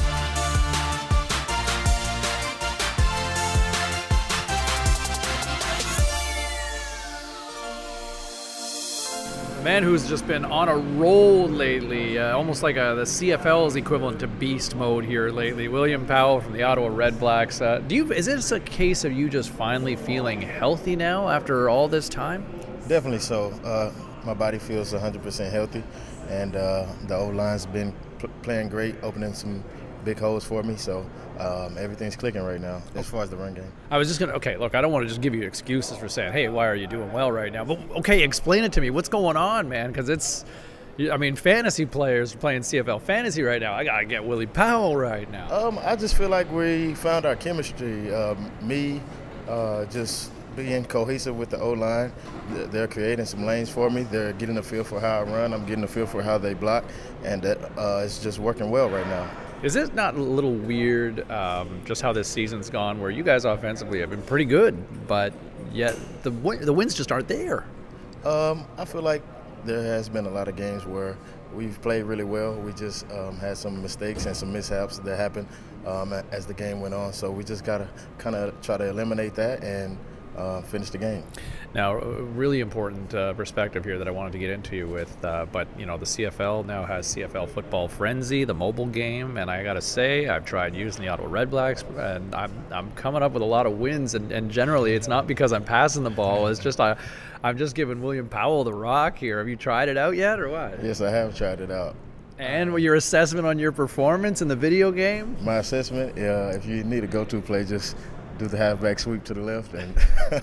[9.64, 13.76] Man who's just been on a roll lately, uh, almost like a, the CFL is
[13.76, 15.68] equivalent to beast mode here lately.
[15.68, 17.62] William Powell from the Ottawa Red Blacks.
[17.62, 18.12] Uh, do you?
[18.12, 22.44] Is this a case of you just finally feeling healthy now after all this time?
[22.88, 23.52] Definitely so.
[23.64, 23.92] Uh,
[24.26, 25.84] my body feels 100% healthy,
[26.28, 29.64] and uh, the O line's been pl- playing great, opening some
[30.04, 30.76] big holes for me.
[30.76, 31.06] So
[31.40, 33.72] um, everything's clicking right now as far as the run game.
[33.90, 34.34] I was just gonna.
[34.34, 36.76] Okay, look, I don't want to just give you excuses for saying, "Hey, why are
[36.76, 38.90] you doing well right now?" But okay, explain it to me.
[38.90, 39.92] What's going on, man?
[39.92, 40.46] Because it's,
[41.12, 43.74] I mean, fantasy players playing CFL fantasy right now.
[43.74, 45.52] I gotta get Willie Powell right now.
[45.52, 48.14] Um, I just feel like we found our chemistry.
[48.14, 49.02] Um, me,
[49.48, 52.12] uh, just being cohesive with the O line.
[52.50, 54.04] They're creating some lanes for me.
[54.04, 55.54] They're getting a feel for how I run.
[55.54, 56.84] I'm getting a feel for how they block,
[57.24, 59.30] and that uh, it's just working well right now.
[59.64, 63.46] Is it not a little weird um, just how this season's gone, where you guys
[63.46, 64.76] offensively have been pretty good,
[65.08, 65.34] but
[65.72, 67.66] yet the the wins just aren't there?
[68.26, 69.22] Um, I feel like
[69.64, 71.16] there has been a lot of games where
[71.54, 72.56] we've played really well.
[72.56, 75.48] We just um, had some mistakes and some mishaps that happened
[75.86, 77.14] um, as the game went on.
[77.14, 79.98] So we just got to kind of try to eliminate that and
[80.38, 81.24] uh, finish the game.
[81.74, 85.46] Now, really important uh, perspective here that I wanted to get into you with, uh,
[85.52, 89.64] but you know, the CFL now has CFL Football Frenzy, the mobile game, and I
[89.64, 93.32] got to say, I've tried using the Ottawa Red Blacks, and I'm, I'm coming up
[93.32, 96.48] with a lot of wins, and, and generally, it's not because I'm passing the ball.
[96.48, 96.98] It's just I,
[97.44, 99.38] I'm just giving William Powell the rock here.
[99.38, 100.84] Have you tried it out yet, or what?
[100.84, 101.96] Yes, I have tried it out.
[102.38, 105.38] And your assessment on your performance in the video game?
[105.42, 107.96] My assessment, yeah, if you need a go-to play, just
[108.42, 109.96] do the halfback sweep to the left, and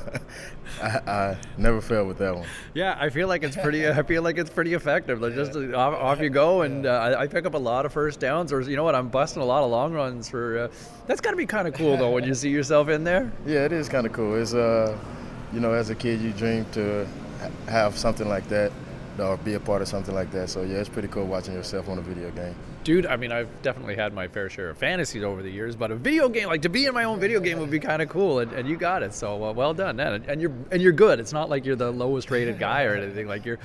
[0.82, 2.46] I, I, never failed with that one.
[2.72, 3.88] Yeah, I feel like it's pretty.
[3.88, 5.20] I feel like it's pretty effective.
[5.20, 7.92] Like just uh, off, off, you go, and uh, I pick up a lot of
[7.92, 8.52] first downs.
[8.52, 10.58] Or you know what, I'm busting a lot of long runs for.
[10.58, 10.68] Uh,
[11.06, 13.32] that's got to be kind of cool though when you see yourself in there.
[13.46, 14.40] Yeah, it is kind of cool.
[14.40, 14.96] It's uh,
[15.52, 17.06] you know, as a kid, you dream to
[17.66, 18.70] have something like that
[19.18, 20.50] or be a part of something like that.
[20.50, 22.54] So yeah, it's pretty cool watching yourself on a video game.
[22.88, 25.90] Dude, I mean, I've definitely had my fair share of fantasies over the years, but
[25.90, 28.08] a video game, like to be in my own video game, would be kind of
[28.08, 29.12] cool, and, and, you got it.
[29.12, 30.24] So uh, well done, man.
[30.26, 31.20] And you're and you're good.
[31.20, 33.28] It's not like you're the lowest rated guy or anything.
[33.28, 33.58] Like you're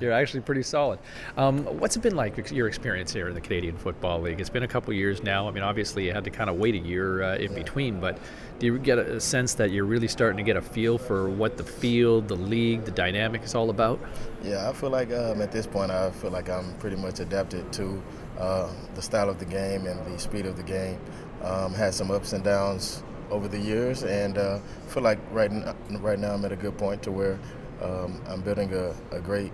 [0.00, 0.98] you're actually pretty solid.
[1.36, 4.40] Um, what's it been like your experience here in the Canadian Football League?
[4.40, 5.46] It's been a couple years now.
[5.46, 8.16] I mean, obviously you had to kind of wait a year uh, in between, but
[8.60, 11.58] do you get a sense that you're really starting to get a feel for what
[11.58, 14.00] the field, the league, the dynamic is all about?
[14.42, 17.70] Yeah, I feel like um, at this point, I feel like I'm pretty much adapted
[17.74, 18.02] to
[18.40, 20.98] uh, the style of the game and the speed of the game.
[21.42, 25.74] Um, had some ups and downs over the years, and uh, feel like right now,
[26.00, 27.38] right now I'm at a good point to where
[27.82, 29.52] um, I'm building a, a great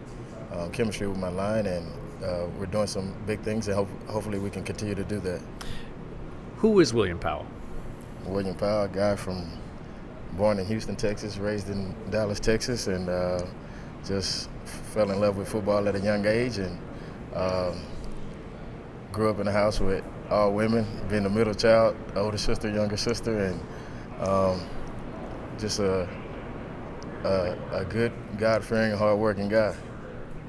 [0.53, 1.87] um, chemistry with my line, and
[2.25, 5.41] uh, we're doing some big things, and hope, hopefully we can continue to do that.
[6.57, 7.47] Who is William Powell?
[8.25, 9.49] William Powell, a guy from
[10.33, 13.43] born in Houston, Texas, raised in Dallas, Texas, and uh,
[14.05, 16.79] just fell in love with football at a young age, and
[17.35, 17.81] um,
[19.17, 22.99] grew up in a house with all women, being the middle child, older sister, younger
[22.99, 23.61] sister, and
[24.29, 24.61] um,
[25.59, 26.07] just a,
[27.25, 29.75] a, a good, God-fearing, hard-working guy.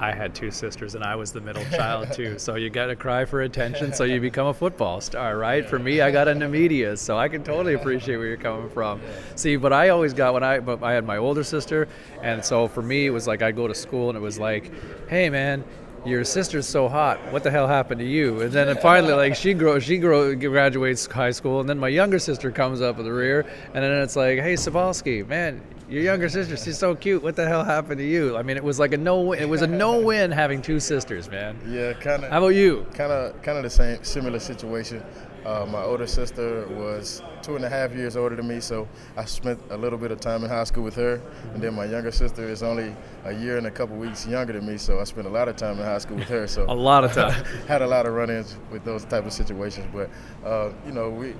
[0.00, 2.38] I had two sisters and I was the middle child too.
[2.38, 5.68] So you got to cry for attention so you become a football star, right?
[5.68, 9.00] For me, I got into media, so I can totally appreciate where you're coming from.
[9.34, 11.88] See, but I always got when I but I had my older sister,
[12.22, 14.70] and so for me it was like I'd go to school and it was like,
[15.08, 15.64] "Hey man,
[16.08, 17.18] your sister's so hot.
[17.32, 18.40] What the hell happened to you?
[18.40, 22.18] And then finally, like she grows, she grow, graduates high school, and then my younger
[22.18, 26.28] sister comes up in the rear, and then it's like, hey, Cybulski, man, your younger
[26.28, 27.22] sister, she's so cute.
[27.22, 28.36] What the hell happened to you?
[28.36, 29.32] I mean, it was like a no.
[29.32, 31.58] It was a no-win having two sisters, man.
[31.66, 32.30] Yeah, kind of.
[32.30, 32.86] How about you?
[32.92, 35.02] Kind of, kind of the same, similar situation.
[35.48, 38.86] Uh, my older sister was two and a half years older than me, so
[39.16, 41.22] I spent a little bit of time in high school with her.
[41.54, 42.94] And then my younger sister is only
[43.24, 45.56] a year and a couple weeks younger than me, so I spent a lot of
[45.56, 46.46] time in high school with her.
[46.46, 47.32] So a lot of time.
[47.66, 49.86] had a lot of run-ins with those type of situations.
[49.90, 50.10] But
[50.46, 51.34] uh, you know, we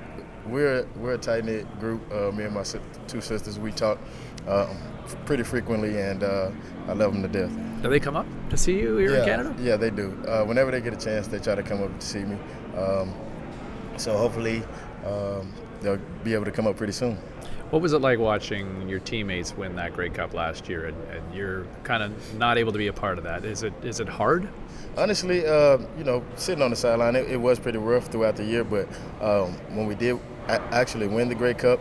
[0.46, 2.00] we're we're a tight knit group.
[2.10, 2.64] Uh, me and my
[3.08, 3.98] two sisters, we talk
[4.46, 4.74] um,
[5.26, 6.50] pretty frequently, and uh,
[6.86, 7.52] I love them to death.
[7.82, 9.56] Do they come up to see you here yeah, in Canada?
[9.60, 10.18] Yeah, they do.
[10.26, 12.38] Uh, whenever they get a chance, they try to come up to see me.
[12.74, 13.12] Um,
[13.98, 14.62] so hopefully
[15.04, 17.18] um, they'll be able to come up pretty soon.
[17.70, 21.34] What was it like watching your teammates win that Grey Cup last year, and, and
[21.34, 23.44] you're kind of not able to be a part of that?
[23.44, 24.48] Is it is it hard?
[24.96, 28.44] Honestly, uh, you know, sitting on the sideline, it, it, was pretty rough throughout the
[28.44, 28.64] year.
[28.64, 28.88] But
[29.20, 30.18] um, when we did
[30.48, 31.78] actually win the Grey Cup,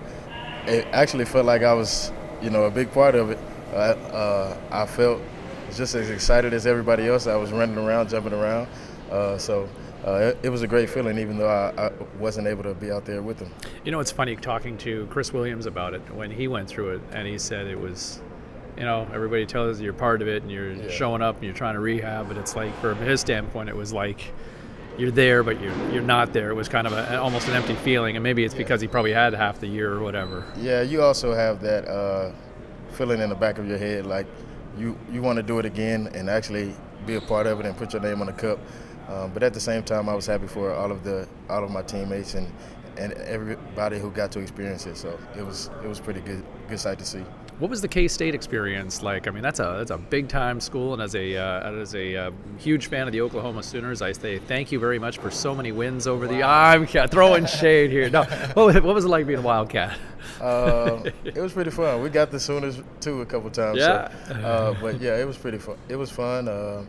[0.65, 2.11] it actually felt like I was,
[2.41, 3.39] you know, a big part of it.
[3.74, 5.22] Uh, I felt
[5.74, 7.28] just as excited as everybody else.
[7.28, 8.68] I was running around, jumping around.
[9.09, 9.70] Uh, so
[10.05, 12.91] uh, it, it, was a great feeling, even though I, I, wasn't able to be
[12.91, 13.51] out there with them.
[13.83, 17.01] You know, it's funny talking to Chris Williams about it when he went through it,
[17.11, 18.21] and he said it was,
[18.77, 20.89] you know, everybody tells you you're part of it and you're yeah.
[20.89, 23.91] showing up and you're trying to rehab, but it's like from his standpoint, it was
[23.91, 24.31] like
[24.97, 26.49] you're there, but you're you're not there.
[26.49, 28.59] It was kind of a, almost an empty feeling, and maybe it's yeah.
[28.59, 30.45] because he probably had half the year or whatever.
[30.57, 32.31] Yeah, you also have that uh,
[32.91, 34.27] feeling in the back of your head, like
[34.77, 36.73] you you want to do it again and actually
[37.05, 38.59] be a part of it and put your name on the cup.
[39.08, 41.72] Um, but at the same time, I was happy for all of the all of
[41.72, 42.51] my teammates and,
[42.97, 44.97] and everybody who got to experience it.
[44.97, 47.24] So it was it was pretty good good sight to see.
[47.60, 49.28] What was the K State experience like?
[49.28, 52.16] I mean, that's a that's a big time school, and as a uh, as a
[52.16, 55.55] uh, huge fan of the Oklahoma Sooners, I say thank you very much for so
[55.55, 56.43] many wins over the.
[56.43, 58.10] I'm throwing shade here.
[58.12, 59.97] No, what, what was it like being a Wildcat?
[60.39, 62.03] Uh, it was pretty fun.
[62.03, 63.80] We got the Sooners too a couple times.
[63.80, 64.12] Yeah.
[64.28, 65.78] So, uh, but yeah, it was pretty fun.
[65.89, 66.47] It was fun.
[66.47, 66.86] Uh,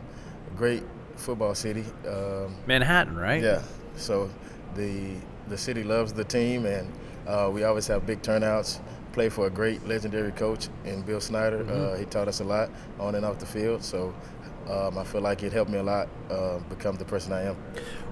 [0.55, 0.83] great
[1.19, 1.85] football city.
[2.07, 3.41] Um, Manhattan, right?
[3.41, 3.61] Yeah.
[3.95, 4.29] So
[4.75, 5.15] the
[5.47, 6.91] the city loves the team, and
[7.27, 8.79] uh, we always have big turnouts.
[9.11, 11.63] Play for a great legendary coach in Bill Snyder.
[11.63, 11.95] Mm-hmm.
[11.95, 13.83] Uh, he taught us a lot on and off the field.
[13.83, 14.13] So
[14.69, 17.55] um, I feel like it helped me a lot uh, become the person I am.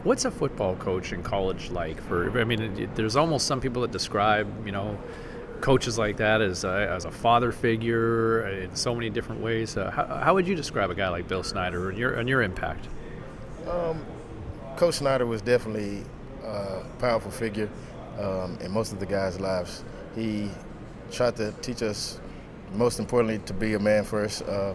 [0.03, 2.01] What's a football coach in college like?
[2.01, 4.97] For I mean, it, there's almost some people that describe, you know,
[5.62, 9.78] coaches like that as a, as a father figure in so many different ways.
[9.78, 12.41] Uh, how, how, would you describe a guy like Bill Snyder and your and your
[12.41, 12.88] impact?
[13.70, 14.05] Um,
[14.78, 16.03] Coach Snyder was definitely
[16.43, 17.70] a powerful figure
[18.20, 19.84] um, in most of the guys' lives.
[20.15, 20.49] He
[21.11, 22.20] tried to teach us,
[22.74, 24.43] most importantly, to be a man first.
[24.43, 24.74] Uh,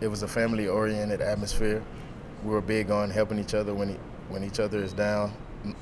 [0.00, 1.82] it was a family-oriented atmosphere.
[2.44, 3.96] We were big on helping each other when he,
[4.28, 5.32] when each other is down,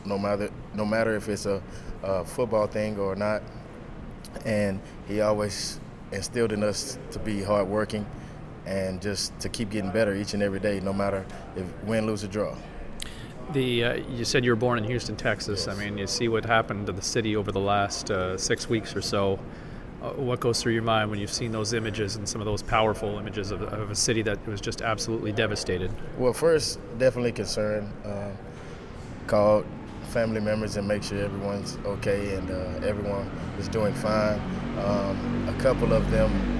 [0.07, 1.63] no matter no matter if it's a,
[2.03, 3.43] a football thing or not.
[4.47, 5.81] And he always
[6.13, 8.07] instilled in us to be hardworking
[8.67, 11.25] and just to keep getting better each and every day, no matter
[11.57, 12.55] if win, lose, or draw.
[13.53, 15.67] The uh, you said you were born in Houston, Texas.
[15.67, 15.77] Yes.
[15.77, 18.97] I mean, you see what happened to the city over the last uh, six weeks
[18.97, 19.39] or so.
[20.03, 22.63] Uh, what goes through your mind when you've seen those images and some of those
[22.63, 25.91] powerful images of, of a city that was just absolutely devastated?
[26.19, 27.91] Well, first, definitely concerned.
[28.05, 28.31] Uh,
[29.27, 29.65] called
[30.11, 34.41] family members and make sure everyone's okay and uh, everyone is doing fine.
[34.79, 36.56] Um, a couple of them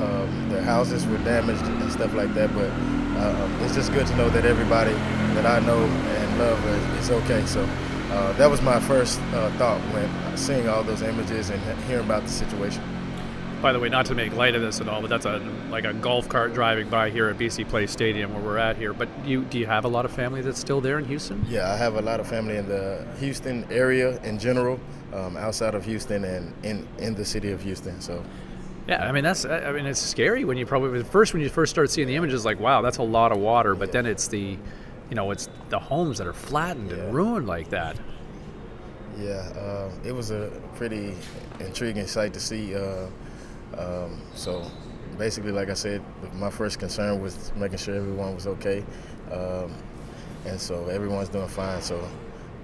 [0.00, 2.52] um, their houses were damaged and stuff like that.
[2.54, 2.70] But
[3.20, 4.92] uh, it's just good to know that everybody
[5.34, 6.64] that I know and love
[6.98, 7.44] is, okay.
[7.46, 7.62] So
[8.10, 12.22] uh, that was my first uh, thought when seeing all those images and hearing about
[12.22, 12.82] the situation.
[13.62, 15.38] By the way, not to make light of this at all, but that's a
[15.70, 18.94] like a golf cart driving by here at BC Place Stadium where we're at here.
[18.94, 21.44] But you do you have a lot of family that's still there in Houston?
[21.46, 24.80] Yeah, I have a lot of family in the Houston area in general,
[25.12, 28.00] um, outside of Houston and in in the city of Houston.
[28.00, 28.24] So
[28.90, 31.70] yeah, I mean that's I mean it's scary when you probably first when you first
[31.70, 34.58] start seeing the images like wow that's a lot of water, but then it's the
[35.08, 36.96] you know it's the homes that are flattened yeah.
[36.96, 37.96] and ruined like that.
[39.16, 41.14] Yeah, uh, it was a pretty
[41.60, 42.74] intriguing sight to see.
[42.74, 43.06] Uh,
[43.78, 44.68] um, so
[45.16, 46.02] basically, like I said,
[46.34, 48.82] my first concern was making sure everyone was okay,
[49.30, 49.72] um,
[50.46, 51.80] and so everyone's doing fine.
[51.80, 52.02] So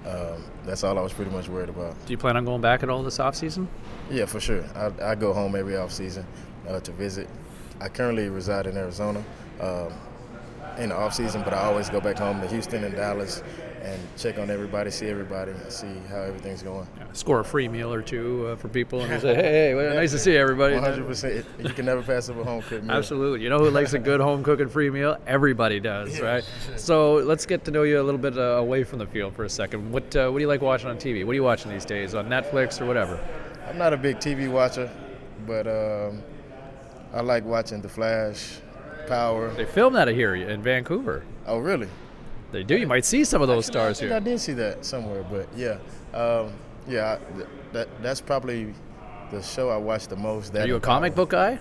[0.07, 1.93] um, that's all I was pretty much worried about.
[2.05, 3.67] Do you plan on going back at all this off season?
[4.09, 4.63] Yeah, for sure.
[4.75, 6.25] I, I go home every off season
[6.67, 7.27] uh, to visit.
[7.81, 9.23] I currently reside in Arizona
[9.59, 9.93] um,
[10.77, 13.43] in the off season, but I always go back home to Houston and Dallas
[13.87, 16.87] and check on everybody, see everybody, see how everything's going.
[16.97, 19.95] Yeah, score a free meal or two uh, for people and say, hey, hey well,
[19.95, 20.75] nice to see everybody.
[20.75, 21.45] 100%.
[21.63, 22.91] You can never pass up a home cooked meal.
[22.91, 23.43] Absolutely.
[23.43, 25.17] You know who likes a good home cooking free meal?
[25.25, 26.43] Everybody does, yeah, right?
[26.65, 26.77] Sure.
[26.77, 29.45] So let's get to know you a little bit uh, away from the field for
[29.45, 29.91] a second.
[29.91, 31.25] What, uh, what do you like watching on TV?
[31.25, 33.19] What are you watching these days on Netflix or whatever?
[33.67, 34.89] I'm not a big TV watcher.
[35.45, 36.21] but um,
[37.13, 38.59] I like watching The Flash,
[39.07, 39.49] Power.
[39.53, 41.23] They filmed that here in Vancouver.
[41.45, 41.87] Oh, really?
[42.51, 42.77] They do.
[42.77, 45.47] You might see some of those stars I think I did see that somewhere, but
[45.55, 45.77] yeah,
[46.13, 46.53] um,
[46.87, 47.43] yeah, I-
[47.73, 48.73] that that's probably
[49.31, 50.53] the show I watch the most.
[50.53, 51.59] That Are you a comic book guy?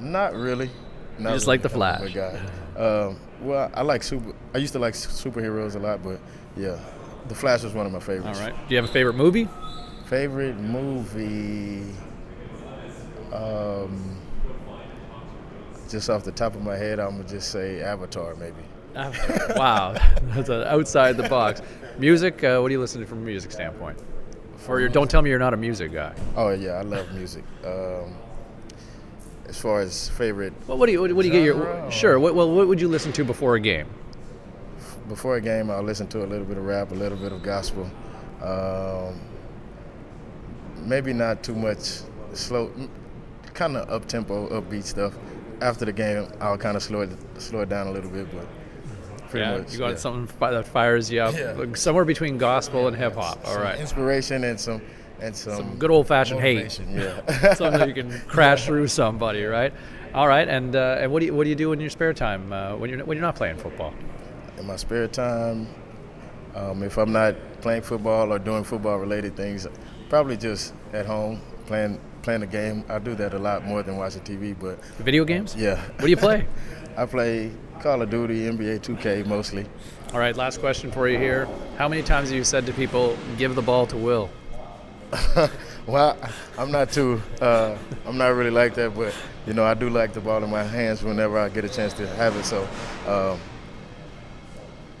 [0.00, 0.70] Not really.
[1.18, 1.54] Not just really.
[1.56, 2.12] like The Flash.
[2.14, 2.38] guy.
[2.76, 4.32] Um, well, I like super.
[4.54, 6.20] I used to like superheroes a lot, but
[6.56, 6.78] yeah,
[7.28, 8.38] The Flash was one of my favorites.
[8.40, 8.54] right.
[8.68, 9.48] Do you have a favorite movie?
[10.04, 11.84] Favorite movie?
[13.32, 14.16] Um,
[15.88, 18.54] just off the top of my head, I'm gonna just say Avatar, maybe.
[19.56, 19.94] wow,
[20.34, 21.62] that's outside the box.
[21.98, 22.42] Music.
[22.42, 23.98] Uh, what do you listen to from a music standpoint?
[24.68, 26.14] Or you're, don't tell me you're not a music guy.
[26.36, 27.44] Oh yeah, I love music.
[27.64, 28.14] Um,
[29.46, 32.18] as far as favorite, Well, what do you what, do you get your sure?
[32.18, 33.86] What, well, what would you listen to before a game?
[35.08, 37.42] before a game, I'll listen to a little bit of rap, a little bit of
[37.42, 37.90] gospel.
[38.42, 39.18] Um,
[40.76, 42.02] maybe not too much
[42.34, 42.70] slow,
[43.54, 45.14] kind of up tempo, upbeat stuff.
[45.60, 48.46] After the game, I'll kind of slow it slow it down a little bit, but
[49.30, 49.96] pretty yeah, much you got yeah.
[49.96, 51.34] something that fires you up.
[51.34, 51.74] Yeah.
[51.74, 53.46] Somewhere between gospel and hip hop.
[53.46, 53.78] All right.
[53.78, 54.82] Inspiration and some
[55.20, 56.80] and some, some good old fashioned hate.
[56.90, 59.72] Yeah, something that you can crash through somebody, right?
[60.14, 62.14] All right, and uh, and what do you what do you do in your spare
[62.14, 63.92] time uh, when you're when you're not playing football?
[64.58, 65.66] in my spare time,
[66.54, 69.66] um, if I'm not playing football or doing football related things,
[70.08, 72.84] probably just at home playing playing a game.
[72.88, 75.54] I do that a lot more than watching TV, but Video games?
[75.56, 75.80] yeah.
[75.80, 76.46] What do you play?
[76.96, 79.66] I play Call of Duty, NBA 2K mostly.
[80.12, 81.48] All right, last question for you here.
[81.76, 84.30] How many times have you said to people, "Give the ball to Will"?
[85.88, 86.18] Well,
[86.58, 87.74] I'm not too, uh,
[88.04, 89.14] I'm not really like that, but
[89.46, 91.94] you know, I do like the ball in my hands whenever I get a chance
[91.94, 92.44] to have it.
[92.44, 92.68] So,
[93.06, 93.40] um,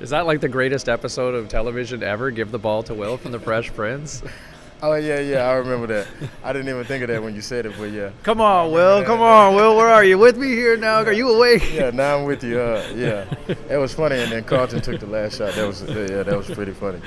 [0.00, 2.30] Is that like the greatest episode of television ever?
[2.30, 4.22] Give the ball to Will from The Fresh Prince.
[4.82, 6.06] oh yeah, yeah, I remember that.
[6.44, 9.04] I didn't even think of that when you said it, but yeah, Come on, Will.
[9.04, 9.76] Come on, Will.
[9.76, 10.18] Where are you?
[10.18, 10.98] With me here now?
[10.98, 11.72] Are you awake?
[11.72, 11.90] yeah.
[11.90, 12.60] Now I'm with you.
[12.60, 13.32] Uh, yeah,
[13.68, 15.54] it was funny, and then Carlton took the last shot.
[15.54, 17.00] That was, yeah, that was pretty funny.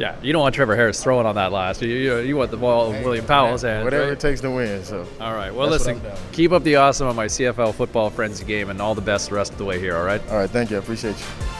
[0.00, 1.82] Yeah, you don't want Trevor Harris throwing on that last.
[1.82, 3.84] You, you, you want the ball in William Powell's hands.
[3.84, 4.12] Whatever right?
[4.12, 4.82] it takes to win.
[4.82, 5.54] So, All right.
[5.54, 6.00] Well, That's listen,
[6.32, 9.34] keep up the awesome on my CFL football frenzy game, and all the best the
[9.34, 9.96] rest of the way here.
[9.96, 10.22] All right.
[10.30, 10.76] all right, thank you.
[10.76, 11.59] I appreciate you.